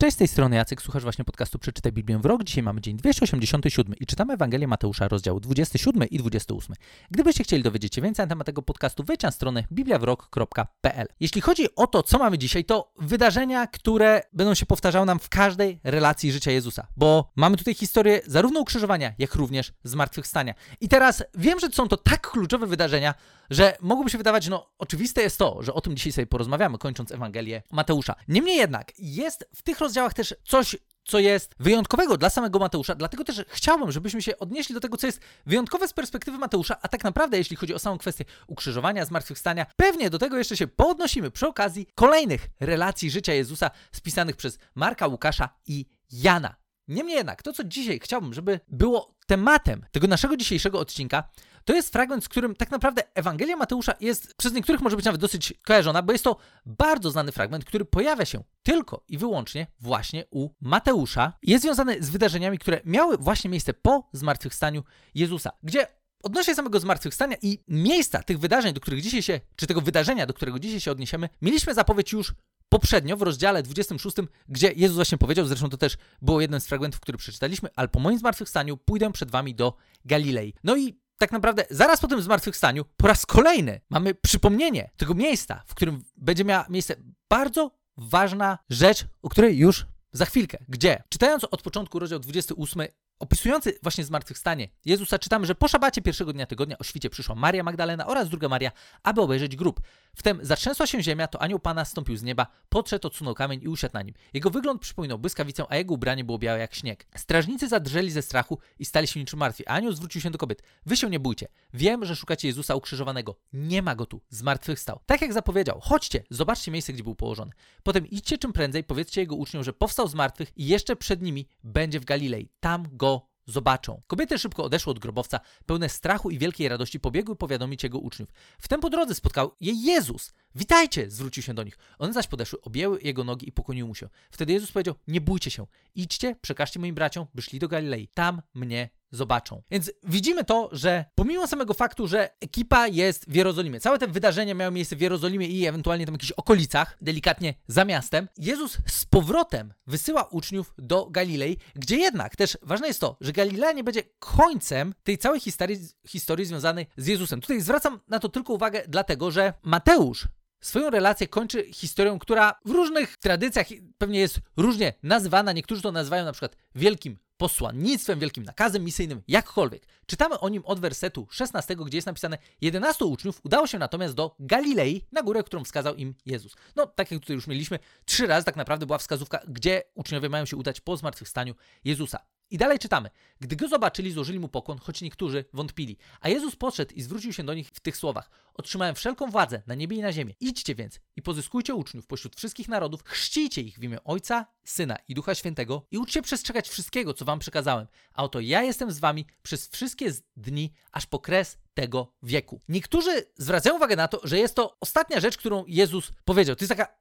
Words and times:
Cześć, 0.00 0.14
z 0.14 0.18
tej 0.18 0.28
strony 0.28 0.56
Jacek, 0.56 0.82
słuchasz 0.82 1.02
właśnie 1.02 1.24
podcastu 1.24 1.58
Przeczytaj 1.58 1.92
Biblię 1.92 2.18
w 2.18 2.24
rok. 2.24 2.44
Dzisiaj 2.44 2.62
mamy 2.62 2.80
dzień 2.80 2.96
287 2.96 3.94
i 4.00 4.06
czytamy 4.06 4.32
Ewangelię 4.32 4.68
Mateusza, 4.68 5.08
rozdział 5.08 5.40
27 5.40 6.08
i 6.08 6.18
28. 6.18 6.76
Gdybyście 7.10 7.44
chcieli 7.44 7.62
dowiedzieć 7.62 7.94
się 7.94 8.02
więcej 8.02 8.24
na 8.24 8.28
temat 8.28 8.46
tego 8.46 8.62
podcastu, 8.62 9.04
wejdź 9.04 9.22
na 9.22 9.30
stronę 9.30 9.64
bibliawrok.pl. 9.72 11.06
Jeśli 11.20 11.40
chodzi 11.40 11.74
o 11.76 11.86
to, 11.86 12.02
co 12.02 12.18
mamy 12.18 12.38
dzisiaj, 12.38 12.64
to 12.64 12.92
wydarzenia, 12.98 13.66
które 13.66 14.22
będą 14.32 14.54
się 14.54 14.66
powtarzały 14.66 15.06
nam 15.06 15.18
w 15.18 15.28
każdej 15.28 15.80
relacji 15.84 16.32
życia 16.32 16.50
Jezusa, 16.50 16.86
bo 16.96 17.30
mamy 17.36 17.56
tutaj 17.56 17.74
historię 17.74 18.20
zarówno 18.26 18.60
ukrzyżowania, 18.60 19.12
jak 19.18 19.34
również 19.34 19.72
zmartwychwstania. 19.84 20.54
I 20.80 20.88
teraz 20.88 21.22
wiem, 21.34 21.60
że 21.60 21.68
są 21.68 21.88
to 21.88 21.96
tak 21.96 22.30
kluczowe 22.30 22.66
wydarzenia, 22.66 23.14
że 23.50 23.76
mogłoby 23.80 24.10
się 24.10 24.18
wydawać, 24.18 24.48
no 24.48 24.70
oczywiste 24.78 25.22
jest 25.22 25.38
to, 25.38 25.62
że 25.62 25.74
o 25.74 25.80
tym 25.80 25.96
dzisiaj 25.96 26.12
sobie 26.12 26.26
porozmawiamy, 26.26 26.78
kończąc 26.78 27.12
Ewangelię 27.12 27.62
Mateusza. 27.70 28.14
Niemniej 28.28 28.56
jednak 28.56 28.92
jest 28.98 29.48
w 29.54 29.62
tych 29.62 29.80
rozdziałach 29.90 30.14
też 30.14 30.34
coś, 30.44 30.76
co 31.04 31.18
jest 31.18 31.54
wyjątkowego 31.58 32.16
dla 32.16 32.30
samego 32.30 32.58
Mateusza, 32.58 32.94
dlatego 32.94 33.24
też 33.24 33.44
chciałbym, 33.48 33.92
żebyśmy 33.92 34.22
się 34.22 34.38
odnieśli 34.38 34.74
do 34.74 34.80
tego, 34.80 34.96
co 34.96 35.06
jest 35.06 35.20
wyjątkowe 35.46 35.88
z 35.88 35.92
perspektywy 35.92 36.38
Mateusza, 36.38 36.76
a 36.82 36.88
tak 36.88 37.04
naprawdę, 37.04 37.38
jeśli 37.38 37.56
chodzi 37.56 37.74
o 37.74 37.78
samą 37.78 37.98
kwestię 37.98 38.24
ukrzyżowania, 38.46 39.04
zmartwychwstania, 39.04 39.66
pewnie 39.76 40.10
do 40.10 40.18
tego 40.18 40.38
jeszcze 40.38 40.56
się 40.56 40.66
podnosimy 40.66 41.30
przy 41.30 41.46
okazji 41.48 41.86
kolejnych 41.94 42.48
relacji 42.60 43.10
życia 43.10 43.34
Jezusa 43.34 43.70
spisanych 43.92 44.36
przez 44.36 44.58
Marka, 44.74 45.06
Łukasza 45.06 45.48
i 45.66 45.86
Jana. 46.12 46.59
Niemniej 46.90 47.16
jednak, 47.16 47.42
to 47.42 47.52
co 47.52 47.64
dzisiaj 47.64 48.00
chciałbym, 48.02 48.34
żeby 48.34 48.60
było 48.68 49.14
tematem 49.26 49.86
tego 49.90 50.06
naszego 50.06 50.36
dzisiejszego 50.36 50.78
odcinka, 50.80 51.30
to 51.64 51.74
jest 51.74 51.92
fragment, 51.92 52.24
z 52.24 52.28
którym 52.28 52.56
tak 52.56 52.70
naprawdę 52.70 53.02
Ewangelia 53.14 53.56
Mateusza 53.56 53.94
jest 54.00 54.34
przez 54.34 54.52
niektórych 54.52 54.80
może 54.80 54.96
być 54.96 55.04
nawet 55.04 55.20
dosyć 55.20 55.54
kojarzona, 55.66 56.02
bo 56.02 56.12
jest 56.12 56.24
to 56.24 56.36
bardzo 56.66 57.10
znany 57.10 57.32
fragment, 57.32 57.64
który 57.64 57.84
pojawia 57.84 58.24
się 58.24 58.44
tylko 58.62 59.04
i 59.08 59.18
wyłącznie 59.18 59.66
właśnie 59.80 60.24
u 60.30 60.50
Mateusza. 60.60 61.32
Jest 61.42 61.64
związany 61.64 62.02
z 62.02 62.10
wydarzeniami, 62.10 62.58
które 62.58 62.80
miały 62.84 63.18
właśnie 63.18 63.50
miejsce 63.50 63.74
po 63.74 64.08
zmartwychwstaniu 64.12 64.84
Jezusa, 65.14 65.50
gdzie 65.62 65.86
Odnośnie 66.22 66.54
samego 66.54 66.80
zmartwychwstania 66.80 67.36
i 67.42 67.64
miejsca 67.68 68.22
tych 68.22 68.38
wydarzeń, 68.38 68.74
do 68.74 68.80
których 68.80 69.02
dzisiaj 69.02 69.22
się, 69.22 69.40
czy 69.56 69.66
tego 69.66 69.80
wydarzenia, 69.80 70.26
do 70.26 70.34
którego 70.34 70.58
dzisiaj 70.58 70.80
się 70.80 70.90
odniesiemy, 70.90 71.28
mieliśmy 71.42 71.74
zapowiedź 71.74 72.12
już 72.12 72.34
poprzednio 72.70 73.16
w 73.16 73.22
rozdziale 73.22 73.62
26, 73.62 74.16
gdzie 74.48 74.72
Jezus 74.76 74.96
właśnie 74.96 75.18
powiedział, 75.18 75.46
zresztą 75.46 75.68
to 75.68 75.76
też 75.76 75.96
było 76.22 76.40
jeden 76.40 76.60
z 76.60 76.66
fragmentów, 76.66 77.00
który 77.00 77.18
przeczytaliśmy, 77.18 77.68
ale 77.76 77.88
po 77.88 78.00
moim 78.00 78.18
zmartwychwstaniu 78.18 78.76
pójdę 78.76 79.12
przed 79.12 79.30
wami 79.30 79.54
do 79.54 79.76
Galilei. 80.04 80.54
No 80.64 80.76
i 80.76 81.00
tak 81.18 81.32
naprawdę 81.32 81.64
zaraz 81.70 82.00
po 82.00 82.08
tym 82.08 82.22
zmartwychwstaniu, 82.22 82.84
po 82.96 83.08
raz 83.08 83.26
kolejny 83.26 83.80
mamy 83.90 84.14
przypomnienie 84.14 84.90
tego 84.96 85.14
miejsca, 85.14 85.62
w 85.66 85.74
którym 85.74 86.02
będzie 86.16 86.44
miała 86.44 86.66
miejsce 86.68 86.96
bardzo 87.30 87.70
ważna 87.96 88.58
rzecz, 88.70 89.06
o 89.22 89.28
której 89.28 89.58
już 89.58 89.86
za 90.12 90.24
chwilkę. 90.24 90.58
Gdzie? 90.68 91.02
Czytając 91.08 91.44
od 91.44 91.62
początku 91.62 91.98
rozdział 91.98 92.18
28 92.18 92.82
opisujący 93.20 93.78
właśnie 93.82 94.04
zmartwychwstanie 94.04 94.68
Jezusa, 94.84 95.18
czytamy, 95.18 95.46
że 95.46 95.54
po 95.54 95.68
szabacie 95.68 96.02
pierwszego 96.02 96.32
dnia 96.32 96.46
tygodnia 96.46 96.78
o 96.78 96.84
świcie 96.84 97.10
przyszła 97.10 97.34
Maria 97.34 97.62
Magdalena 97.62 98.06
oraz 98.06 98.28
druga 98.28 98.48
Maria, 98.48 98.72
aby 99.02 99.20
obejrzeć 99.20 99.56
grób. 99.56 99.80
Wtem 100.16 100.38
zatrzęsła 100.42 100.86
się 100.86 101.02
ziemia, 101.02 101.26
to 101.26 101.42
anioł 101.42 101.58
Pana 101.58 101.84
stąpił 101.84 102.16
z 102.16 102.22
nieba, 102.22 102.46
podszedł, 102.68 103.06
odsunął 103.06 103.34
kamień 103.34 103.62
i 103.62 103.68
usiadł 103.68 103.94
na 103.94 104.02
nim. 104.02 104.14
Jego 104.34 104.50
wygląd 104.50 104.80
przypominał 104.82 105.18
błyskawicę, 105.18 105.64
a 105.68 105.76
jego 105.76 105.94
ubranie 105.94 106.24
było 106.24 106.38
białe 106.38 106.58
jak 106.58 106.74
śnieg. 106.74 107.06
Strażnicy 107.16 107.68
zadrżeli 107.68 108.10
ze 108.10 108.22
strachu 108.22 108.58
i 108.78 108.84
stali 108.84 109.06
się 109.06 109.20
niczym 109.20 109.38
martwi, 109.38 109.66
a 109.66 109.70
anioł 109.70 109.92
zwrócił 109.92 110.20
się 110.20 110.30
do 110.30 110.38
kobiet. 110.38 110.62
Wy 110.86 110.96
się 110.96 111.10
nie 111.10 111.20
bójcie. 111.20 111.48
Wiem, 111.74 112.04
że 112.04 112.16
szukacie 112.16 112.48
Jezusa 112.48 112.74
ukrzyżowanego. 112.74 113.36
Nie 113.52 113.82
ma 113.82 113.94
go 113.94 114.06
tu. 114.06 114.20
Zmartwychwstał. 114.28 115.00
Tak 115.06 115.22
jak 115.22 115.32
zapowiedział. 115.32 115.80
Chodźcie, 115.80 116.24
zobaczcie 116.30 116.70
miejsce, 116.70 116.92
gdzie 116.92 117.04
był 117.04 117.14
położony. 117.14 117.52
Potem 117.82 118.06
idźcie 118.06 118.38
czym 118.38 118.52
prędzej, 118.52 118.84
powiedzcie 118.84 119.20
jego 119.20 119.36
uczniom, 119.36 119.64
że 119.64 119.72
powstał 119.72 120.08
z 120.08 120.14
martwych 120.14 120.52
i 120.56 120.66
jeszcze 120.66 120.96
przed 120.96 121.22
nimi 121.22 121.48
będzie 121.64 122.00
w 122.00 122.04
Galilei. 122.04 122.48
Tam 122.60 122.86
go 122.92 123.09
zobaczą. 123.46 124.02
Kobiety 124.06 124.38
szybko 124.38 124.64
odeszły 124.64 124.90
od 124.90 124.98
grobowca, 124.98 125.40
pełne 125.66 125.88
strachu 125.88 126.30
i 126.30 126.38
wielkiej 126.38 126.68
radości 126.68 127.00
pobiegły 127.00 127.36
powiadomić 127.36 127.82
jego 127.82 127.98
uczniów. 127.98 128.28
Wtem 128.58 128.80
po 128.80 128.90
drodze 128.90 129.14
spotkał 129.14 129.54
je 129.60 129.72
Jezus. 129.72 130.32
Witajcie! 130.54 131.10
zwrócił 131.10 131.42
się 131.42 131.54
do 131.54 131.62
nich. 131.62 131.78
One 131.98 132.12
zaś 132.12 132.26
podeszły, 132.26 132.60
objęły 132.60 133.00
jego 133.02 133.24
nogi 133.24 133.48
i 133.48 133.52
pokłoniły 133.52 133.88
mu 133.88 133.94
się. 133.94 134.08
Wtedy 134.30 134.52
Jezus 134.52 134.72
powiedział, 134.72 134.94
nie 135.08 135.20
bójcie 135.20 135.50
się, 135.50 135.66
idźcie, 135.94 136.36
przekażcie 136.40 136.80
moim 136.80 136.94
braciom, 136.94 137.26
by 137.34 137.42
szli 137.42 137.58
do 137.58 137.68
Galilei. 137.68 138.08
Tam 138.08 138.42
mnie 138.54 138.90
zobaczą. 139.10 139.62
Więc 139.70 139.92
widzimy 140.02 140.44
to, 140.44 140.68
że 140.72 141.04
pomimo 141.14 141.46
samego 141.46 141.74
faktu, 141.74 142.06
że 142.06 142.30
ekipa 142.40 142.88
jest 142.88 143.30
w 143.30 143.34
Jerozolimie, 143.34 143.80
całe 143.80 143.98
te 143.98 144.06
wydarzenia 144.06 144.54
miały 144.54 144.72
miejsce 144.72 144.96
w 144.96 145.00
Jerozolimie 145.00 145.46
i 145.46 145.66
ewentualnie 145.66 146.06
tam 146.06 146.14
jakichś 146.14 146.32
okolicach, 146.32 146.96
delikatnie 147.00 147.54
za 147.68 147.84
miastem, 147.84 148.28
Jezus 148.38 148.78
z 148.86 149.04
powrotem 149.04 149.72
wysyła 149.86 150.24
uczniów 150.24 150.74
do 150.78 151.06
Galilei, 151.10 151.56
gdzie 151.74 151.96
jednak 151.96 152.36
też 152.36 152.58
ważne 152.62 152.88
jest 152.88 153.00
to, 153.00 153.16
że 153.20 153.32
Galilea 153.32 153.72
nie 153.72 153.84
będzie 153.84 154.02
końcem 154.18 154.94
tej 155.02 155.18
całej 155.18 155.40
historii, 155.40 155.78
historii 156.06 156.46
związanej 156.46 156.86
z 156.96 157.06
Jezusem. 157.06 157.40
Tutaj 157.40 157.60
zwracam 157.60 158.00
na 158.08 158.18
to 158.18 158.28
tylko 158.28 158.52
uwagę, 158.52 158.82
dlatego 158.88 159.30
że 159.30 159.52
Mateusz 159.62 160.28
swoją 160.60 160.90
relację 160.90 161.28
kończy 161.28 161.72
historią, 161.72 162.18
która 162.18 162.54
w 162.64 162.70
różnych 162.70 163.16
tradycjach 163.16 163.66
pewnie 163.98 164.20
jest 164.20 164.40
różnie 164.56 164.92
nazywana. 165.02 165.52
Niektórzy 165.52 165.82
to 165.82 165.92
nazywają 165.92 166.24
na 166.24 166.32
przykład 166.32 166.56
wielkim 166.74 167.18
posłannictwem, 167.40 168.18
wielkim 168.18 168.44
nakazem 168.44 168.84
misyjnym, 168.84 169.22
jakkolwiek. 169.28 169.86
Czytamy 170.06 170.40
o 170.40 170.48
nim 170.48 170.62
od 170.64 170.80
wersetu 170.80 171.26
16, 171.30 171.76
gdzie 171.76 171.98
jest 171.98 172.06
napisane 172.06 172.38
11 172.60 173.04
uczniów 173.04 173.40
udało 173.44 173.66
się 173.66 173.78
natomiast 173.78 174.14
do 174.14 174.36
Galilei, 174.38 175.06
na 175.12 175.22
górę, 175.22 175.42
którą 175.42 175.64
wskazał 175.64 175.94
im 175.94 176.14
Jezus. 176.26 176.56
No, 176.76 176.86
tak 176.86 177.10
jak 177.10 177.20
tutaj 177.20 177.36
już 177.36 177.46
mieliśmy, 177.46 177.78
trzy 178.04 178.26
razy 178.26 178.44
tak 178.44 178.56
naprawdę 178.56 178.86
była 178.86 178.98
wskazówka, 178.98 179.40
gdzie 179.48 179.82
uczniowie 179.94 180.28
mają 180.28 180.44
się 180.44 180.56
udać 180.56 180.80
po 180.80 180.96
zmartwychwstaniu 180.96 181.54
Jezusa. 181.84 182.18
I 182.50 182.58
dalej 182.58 182.78
czytamy. 182.78 183.10
Gdy 183.40 183.56
go 183.56 183.68
zobaczyli, 183.68 184.12
złożyli 184.12 184.40
mu 184.40 184.48
pokłon, 184.48 184.78
choć 184.78 185.02
niektórzy 185.02 185.44
wątpili. 185.52 185.96
A 186.20 186.28
Jezus 186.28 186.56
podszedł 186.56 186.94
i 186.94 187.02
zwrócił 187.02 187.32
się 187.32 187.42
do 187.42 187.54
nich 187.54 187.68
w 187.68 187.80
tych 187.80 187.96
słowach. 187.96 188.30
Otrzymałem 188.54 188.94
wszelką 188.94 189.30
władzę 189.30 189.62
na 189.66 189.74
niebie 189.74 189.96
i 189.96 190.00
na 190.00 190.12
ziemię. 190.12 190.34
Idźcie 190.40 190.74
więc 190.74 191.00
i 191.16 191.22
pozyskujcie 191.22 191.74
uczniów 191.74 192.06
pośród 192.06 192.36
wszystkich 192.36 192.68
narodów, 192.68 193.02
chrzcijcie 193.04 193.60
ich 193.60 193.78
w 193.78 193.82
imię 193.82 194.04
Ojca, 194.04 194.46
Syna 194.64 194.96
i 195.08 195.14
Ducha 195.14 195.34
Świętego 195.34 195.86
i 195.90 195.98
uczcie 195.98 196.22
przestrzegać 196.22 196.68
wszystkiego, 196.68 197.14
co 197.14 197.24
wam 197.24 197.38
przekazałem. 197.38 197.86
A 198.12 198.24
oto 198.24 198.40
ja 198.40 198.62
jestem 198.62 198.92
z 198.92 198.98
wami 198.98 199.26
przez 199.42 199.68
wszystkie 199.68 200.12
dni, 200.36 200.72
aż 200.92 201.06
po 201.06 201.18
kres 201.18 201.58
tego 201.74 202.12
wieku. 202.22 202.60
Niektórzy 202.68 203.26
zwracają 203.36 203.76
uwagę 203.76 203.96
na 203.96 204.08
to, 204.08 204.20
że 204.24 204.38
jest 204.38 204.54
to 204.54 204.76
ostatnia 204.80 205.20
rzecz, 205.20 205.36
którą 205.36 205.64
Jezus 205.66 206.12
powiedział. 206.24 206.56
To 206.56 206.64
jest 206.64 206.68
taka 206.68 206.94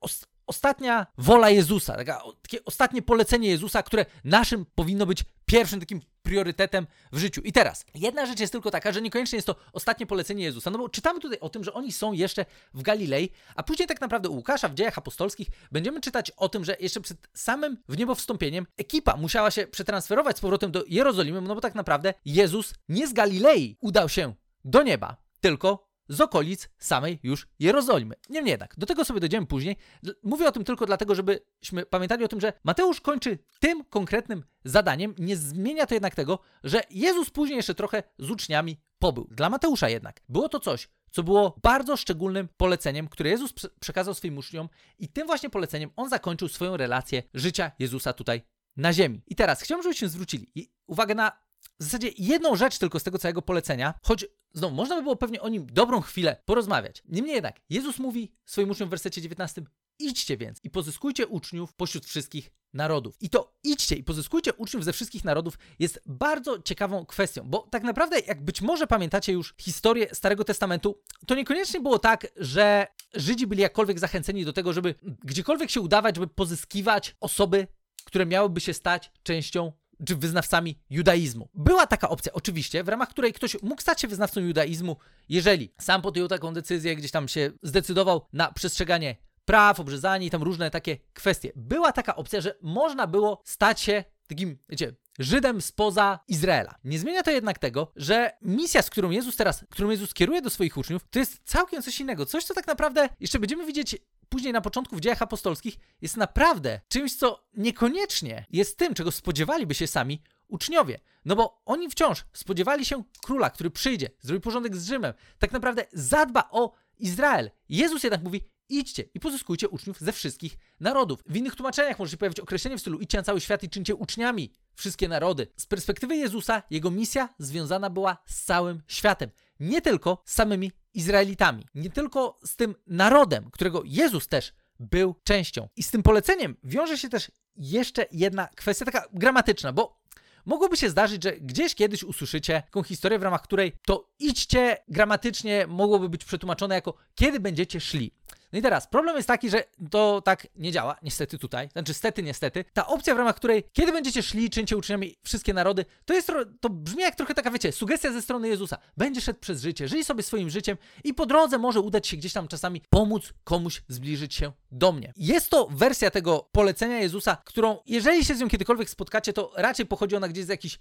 ostatnia 0.50 1.08
wola 1.18 1.50
Jezusa, 1.50 1.96
taka, 1.96 2.22
takie 2.42 2.66
ostatnie 2.66 3.02
polecenie 3.02 3.50
Jezusa, 3.50 3.84
które 3.84 4.06
naszym 4.24 4.66
powinno 4.76 5.06
być 5.06 5.24
pierwszym 5.46 5.80
takim 5.80 6.02
priorytetem 6.22 6.88
w 7.12 7.18
życiu. 7.18 7.42
I 7.42 7.52
teraz, 7.52 7.86
jedna 7.96 8.26
rzecz 8.26 8.40
jest 8.40 8.52
tylko 8.52 8.72
taka, 8.72 8.92
że 8.92 9.02
niekoniecznie 9.02 9.36
jest 9.36 9.48
to 9.48 9.56
ostatnie 9.74 10.06
polecenie 10.06 10.44
Jezusa, 10.44 10.72
no 10.72 10.78
bo 10.78 10.90
czytamy 10.90 11.20
tutaj 11.20 11.40
o 11.40 11.50
tym, 11.50 11.64
że 11.64 11.74
oni 11.74 11.92
są 11.92 12.14
jeszcze 12.14 12.46
w 12.74 12.82
Galilei, 12.82 13.30
a 13.56 13.64
później 13.64 13.88
tak 13.88 14.02
naprawdę 14.02 14.30
u 14.30 14.36
Łukasza 14.36 14.70
w 14.70 14.74
dziejach 14.74 14.98
apostolskich 14.98 15.48
będziemy 15.72 16.02
czytać 16.02 16.32
o 16.32 16.50
tym, 16.50 16.66
że 16.66 16.78
jeszcze 16.80 17.02
przed 17.02 17.18
samym 17.34 17.78
w 17.90 17.98
niebo 17.98 18.16
wstąpieniem 18.16 18.68
ekipa 18.78 19.18
musiała 19.18 19.52
się 19.52 19.68
przetransferować 19.68 20.38
z 20.38 20.42
powrotem 20.42 20.72
do 20.72 20.84
Jerozolimy, 20.88 21.42
no 21.42 21.56
bo 21.56 21.62
tak 21.62 21.76
naprawdę 21.76 22.14
Jezus 22.26 22.74
nie 22.90 23.08
z 23.08 23.14
Galilei 23.14 23.78
udał 23.82 24.10
się 24.10 24.34
do 24.66 24.84
nieba, 24.84 25.18
tylko 25.42 25.89
z 26.10 26.22
okolic 26.22 26.70
samej 26.78 27.20
już 27.24 27.48
Jerozolimy. 27.60 28.16
Niemniej 28.30 28.52
jednak, 28.52 28.74
do 28.78 28.86
tego 28.86 29.06
sobie 29.06 29.20
dojdziemy 29.20 29.48
później. 29.48 29.76
Mówię 30.24 30.48
o 30.48 30.52
tym 30.52 30.64
tylko 30.64 30.86
dlatego, 30.86 31.16
żebyśmy 31.16 31.86
pamiętali 31.86 32.26
o 32.26 32.28
tym, 32.28 32.42
że 32.42 32.54
Mateusz 32.64 33.02
kończy 33.02 33.38
tym 33.60 33.86
konkretnym 33.86 34.44
zadaniem. 34.64 35.16
Nie 35.18 35.38
zmienia 35.38 35.86
to 35.86 35.94
jednak 35.94 36.16
tego, 36.16 36.40
że 36.64 36.82
Jezus 36.90 37.30
później 37.30 37.58
jeszcze 37.58 37.76
trochę 37.76 38.04
z 38.20 38.30
uczniami 38.30 38.78
pobył. 39.00 39.28
Dla 39.32 39.50
Mateusza 39.50 39.90
jednak 39.90 40.22
było 40.30 40.50
to 40.50 40.60
coś, 40.60 40.90
co 41.12 41.24
było 41.24 41.60
bardzo 41.64 41.98
szczególnym 41.98 42.48
poleceniem, 42.58 43.08
które 43.08 43.30
Jezus 43.30 43.54
przekazał 43.80 44.14
swoim 44.14 44.38
uczniom 44.38 44.70
i 45.00 45.08
tym 45.08 45.28
właśnie 45.28 45.50
poleceniem 45.50 45.90
on 45.96 46.10
zakończył 46.10 46.48
swoją 46.48 46.78
relację 46.78 47.24
życia 47.34 47.72
Jezusa 47.80 48.14
tutaj 48.14 48.42
na 48.78 48.94
ziemi. 48.94 49.22
I 49.28 49.36
teraz 49.36 49.62
chciałbym, 49.62 49.84
żebyśmy 49.84 50.10
zwrócili 50.10 50.52
uwagę 50.88 51.16
na 51.16 51.32
w 51.80 51.84
zasadzie 51.84 52.12
jedną 52.18 52.56
rzecz 52.56 52.78
tylko 52.78 53.00
z 53.00 53.04
tego 53.04 53.18
całego 53.18 53.42
polecenia, 53.42 53.94
choć 54.04 54.26
znowu 54.54 54.76
można 54.76 54.96
by 54.96 55.02
było 55.02 55.16
pewnie 55.16 55.42
o 55.42 55.50
nim 55.50 55.68
dobrą 55.72 56.02
chwilę 56.02 56.42
porozmawiać. 56.46 57.04
Niemniej 57.06 57.34
jednak, 57.34 57.62
Jezus 57.70 58.00
mówi 58.00 58.32
swoim 58.46 58.70
uczniom 58.70 58.90
w 58.90 58.92
wersecie 58.92 59.22
19: 59.22 59.62
Idźcie 60.00 60.38
więc 60.38 60.60
i 60.64 60.70
pozyskujcie 60.70 61.28
uczniów 61.28 61.74
pośród 61.74 62.06
wszystkich 62.06 62.52
narodów. 62.74 63.16
I 63.22 63.30
to 63.30 63.54
idźcie 63.64 63.96
i 63.96 64.04
pozyskujcie 64.04 64.54
uczniów 64.54 64.86
ze 64.86 64.94
wszystkich 64.94 65.24
narodów 65.24 65.58
jest 65.80 66.02
bardzo 66.06 66.62
ciekawą 66.62 67.06
kwestią, 67.06 67.44
bo 67.46 67.68
tak 67.72 67.84
naprawdę, 67.84 68.20
jak 68.20 68.46
być 68.46 68.62
może 68.62 68.88
pamiętacie 68.88 69.34
już 69.34 69.56
historię 69.58 70.08
Starego 70.14 70.44
Testamentu, 70.44 71.02
to 71.28 71.36
niekoniecznie 71.36 71.80
było 71.80 72.00
tak, 72.00 72.28
że 72.36 72.88
Żydzi 73.14 73.48
byli 73.48 73.62
jakkolwiek 73.62 74.00
zachęceni 74.00 74.46
do 74.46 74.54
tego, 74.54 74.74
żeby 74.74 74.96
gdziekolwiek 75.24 75.70
się 75.70 75.82
udawać, 75.82 76.16
żeby 76.16 76.28
pozyskiwać 76.28 77.16
osoby, 77.20 77.68
które 78.06 78.26
miałyby 78.26 78.62
się 78.62 78.74
stać 78.74 79.12
częścią 79.24 79.72
czy 80.06 80.16
wyznawcami 80.16 80.80
judaizmu. 80.90 81.50
Była 81.54 81.88
taka 81.88 82.10
opcja, 82.10 82.34
oczywiście, 82.34 82.84
w 82.84 82.88
ramach 82.88 83.10
której 83.10 83.34
ktoś 83.34 83.62
mógł 83.62 83.82
stać 83.82 84.02
się 84.02 84.08
wyznawcą 84.08 84.42
judaizmu, 84.42 84.98
jeżeli 85.30 85.74
sam 85.80 86.02
podjął 86.02 86.28
taką 86.28 86.54
decyzję, 86.54 86.96
gdzieś 86.96 87.12
tam 87.12 87.28
się 87.28 87.52
zdecydował 87.64 88.26
na 88.34 88.52
przestrzeganie 88.52 89.16
praw, 89.46 89.80
obrzezanie 89.80 90.26
i 90.26 90.30
tam 90.30 90.44
różne 90.44 90.72
takie 90.72 90.98
kwestie. 91.14 91.52
Była 91.56 91.92
taka 91.92 92.16
opcja, 92.16 92.42
że 92.42 92.56
można 92.62 93.08
było 93.08 93.42
stać 93.46 93.82
się 93.82 94.04
takim, 94.28 94.58
wiecie, 94.70 94.96
Żydem 95.20 95.62
spoza 95.62 96.20
Izraela. 96.28 96.76
Nie 96.84 97.00
zmienia 97.00 97.24
to 97.24 97.32
jednak 97.32 97.60
tego, 97.60 97.92
że 97.96 98.32
misja, 98.42 98.82
z 98.82 98.90
którą 98.90 99.10
Jezus 99.10 99.36
teraz, 99.36 99.66
którą 99.70 99.90
Jezus 99.90 100.14
kieruje 100.14 100.42
do 100.42 100.50
swoich 100.50 100.78
uczniów, 100.78 101.02
to 101.10 101.20
jest 101.20 101.42
całkiem 101.44 101.82
coś 101.82 102.00
innego. 102.00 102.26
Coś, 102.26 102.44
co 102.44 102.54
tak 102.54 102.68
naprawdę 102.68 103.10
jeszcze 103.20 103.40
będziemy 103.40 103.66
widzieć 103.66 103.98
później 104.30 104.54
na 104.54 104.62
początku 104.62 104.96
w 104.96 105.00
dziejach 105.00 105.22
apostolskich, 105.22 105.78
jest 106.02 106.18
naprawdę 106.18 106.82
czymś, 106.88 107.16
co 107.16 107.48
niekoniecznie 107.54 108.46
jest 108.50 108.78
tym, 108.78 108.94
czego 108.94 109.12
spodziewaliby 109.12 109.76
się 109.76 109.88
sami 109.88 110.22
uczniowie. 110.48 111.00
No 111.26 111.36
bo 111.36 111.62
oni 111.66 111.90
wciąż 111.90 112.26
spodziewali 112.34 112.86
się 112.86 113.04
króla, 113.24 113.50
który 113.50 113.70
przyjdzie, 113.70 114.10
zrobi 114.22 114.42
porządek 114.42 114.76
z 114.76 114.88
Rzymem, 114.88 115.14
tak 115.40 115.52
naprawdę 115.52 115.86
zadba 115.94 116.50
o 116.52 116.74
Izrael. 116.98 117.52
Jezus 117.70 118.04
jednak 118.04 118.24
mówi: 118.24 118.42
idźcie 118.70 119.04
i 119.14 119.20
pozyskujcie 119.20 119.70
uczniów 119.70 120.00
ze 120.00 120.12
wszystkich 120.12 120.58
narodów. 120.80 121.20
W 121.26 121.36
innych 121.36 121.56
tłumaczeniach 121.56 122.00
może 122.00 122.12
się 122.12 122.18
pojawić 122.18 122.40
określenie 122.40 122.78
w 122.78 122.82
stylu 122.82 123.00
idźcie 123.00 123.18
na 123.18 123.24
cały 123.24 123.42
świat 123.42 123.64
i 123.64 123.70
czyńcie 123.70 123.96
uczniami 123.96 124.54
wszystkie 124.80 125.08
narody. 125.08 125.48
Z 125.58 125.66
perspektywy 125.66 126.16
Jezusa 126.16 126.64
jego 126.70 126.92
misja 126.92 127.30
związana 127.40 127.90
była 127.90 128.18
z 128.26 128.44
całym 128.44 128.82
światem. 128.88 129.30
Nie 129.60 129.82
tylko 129.82 130.24
z 130.26 130.34
samymi 130.34 130.72
Izraelitami, 130.94 131.66
nie 131.76 131.90
tylko 131.90 132.40
z 132.44 132.56
tym 132.56 132.76
narodem, 132.88 133.52
którego 133.52 133.82
Jezus 133.86 134.28
też 134.28 134.54
był 134.80 135.16
częścią. 135.24 135.68
I 135.76 135.84
z 135.84 135.92
tym 135.92 136.04
poleceniem 136.04 136.56
wiąże 136.64 136.98
się 136.98 137.10
też 137.10 137.32
jeszcze 137.56 138.06
jedna 138.12 138.48
kwestia 138.48 138.86
taka 138.86 139.06
gramatyczna, 139.14 139.74
bo 139.74 140.00
mogłoby 140.46 140.78
się 140.78 140.90
zdarzyć, 140.90 141.24
że 141.24 141.32
gdzieś 141.32 141.76
kiedyś 141.76 142.04
usłyszycie 142.04 142.62
taką 142.66 142.84
historię, 142.84 143.20
w 143.20 143.24
ramach 143.24 143.42
której 143.42 143.74
to 143.86 144.10
idźcie 144.20 144.78
gramatycznie 144.88 145.68
mogłoby 145.68 146.10
być 146.10 146.26
przetłumaczone 146.26 146.76
jako 146.76 146.94
kiedy 147.16 147.40
będziecie 147.40 147.82
szli. 147.82 148.12
No 148.54 148.60
i 148.60 148.62
teraz 148.62 148.88
problem 148.88 149.16
jest 149.16 149.28
taki, 149.28 149.50
że 149.50 149.64
to 149.92 150.22
tak 150.22 150.48
nie 150.56 150.72
działa, 150.72 150.96
niestety 151.04 151.38
tutaj, 151.38 151.70
znaczy 151.72 151.94
stety, 151.94 152.24
niestety. 152.24 152.66
Ta 152.74 152.88
opcja, 152.88 153.16
w 153.16 153.18
ramach 153.18 153.36
której 153.36 153.64
kiedy 153.74 153.92
będziecie 153.92 154.24
szli, 154.24 154.50
czyńcie 154.50 154.78
uczniami 154.78 155.16
wszystkie 155.24 155.54
narody, 155.54 155.86
to 156.06 156.14
jest, 156.14 156.32
to 156.60 156.70
brzmi 156.70 157.02
jak 157.02 157.16
trochę 157.16 157.34
taka, 157.34 157.52
wiecie, 157.52 157.72
sugestia 157.72 158.12
ze 158.12 158.22
strony 158.22 158.48
Jezusa. 158.48 158.78
Będzie 158.98 159.22
szedł 159.22 159.40
przez 159.40 159.62
życie, 159.62 159.88
żyj 159.88 160.04
sobie 160.04 160.24
swoim 160.24 160.50
życiem 160.50 160.78
i 161.04 161.14
po 161.14 161.26
drodze 161.26 161.58
może 161.58 161.80
udać 161.80 162.08
się 162.08 162.18
gdzieś 162.18 162.34
tam 162.34 162.48
czasami 162.48 162.82
pomóc 162.90 163.34
komuś 163.44 163.82
zbliżyć 163.88 164.36
się 164.36 164.52
do 164.72 164.92
mnie. 164.92 165.14
Jest 165.18 165.50
to 165.50 165.68
wersja 165.72 166.12
tego 166.12 166.50
polecenia 166.52 167.00
Jezusa, 167.00 167.38
którą, 167.46 167.78
jeżeli 167.86 168.26
się 168.26 168.36
z 168.36 168.40
nią 168.40 168.50
kiedykolwiek 168.50 168.90
spotkacie, 168.90 169.34
to 169.34 169.52
raczej 169.56 169.86
pochodzi 169.86 170.16
ona 170.16 170.28
gdzieś 170.28 170.46
z 170.46 170.50
jakichś 170.50 170.76
e, 170.76 170.80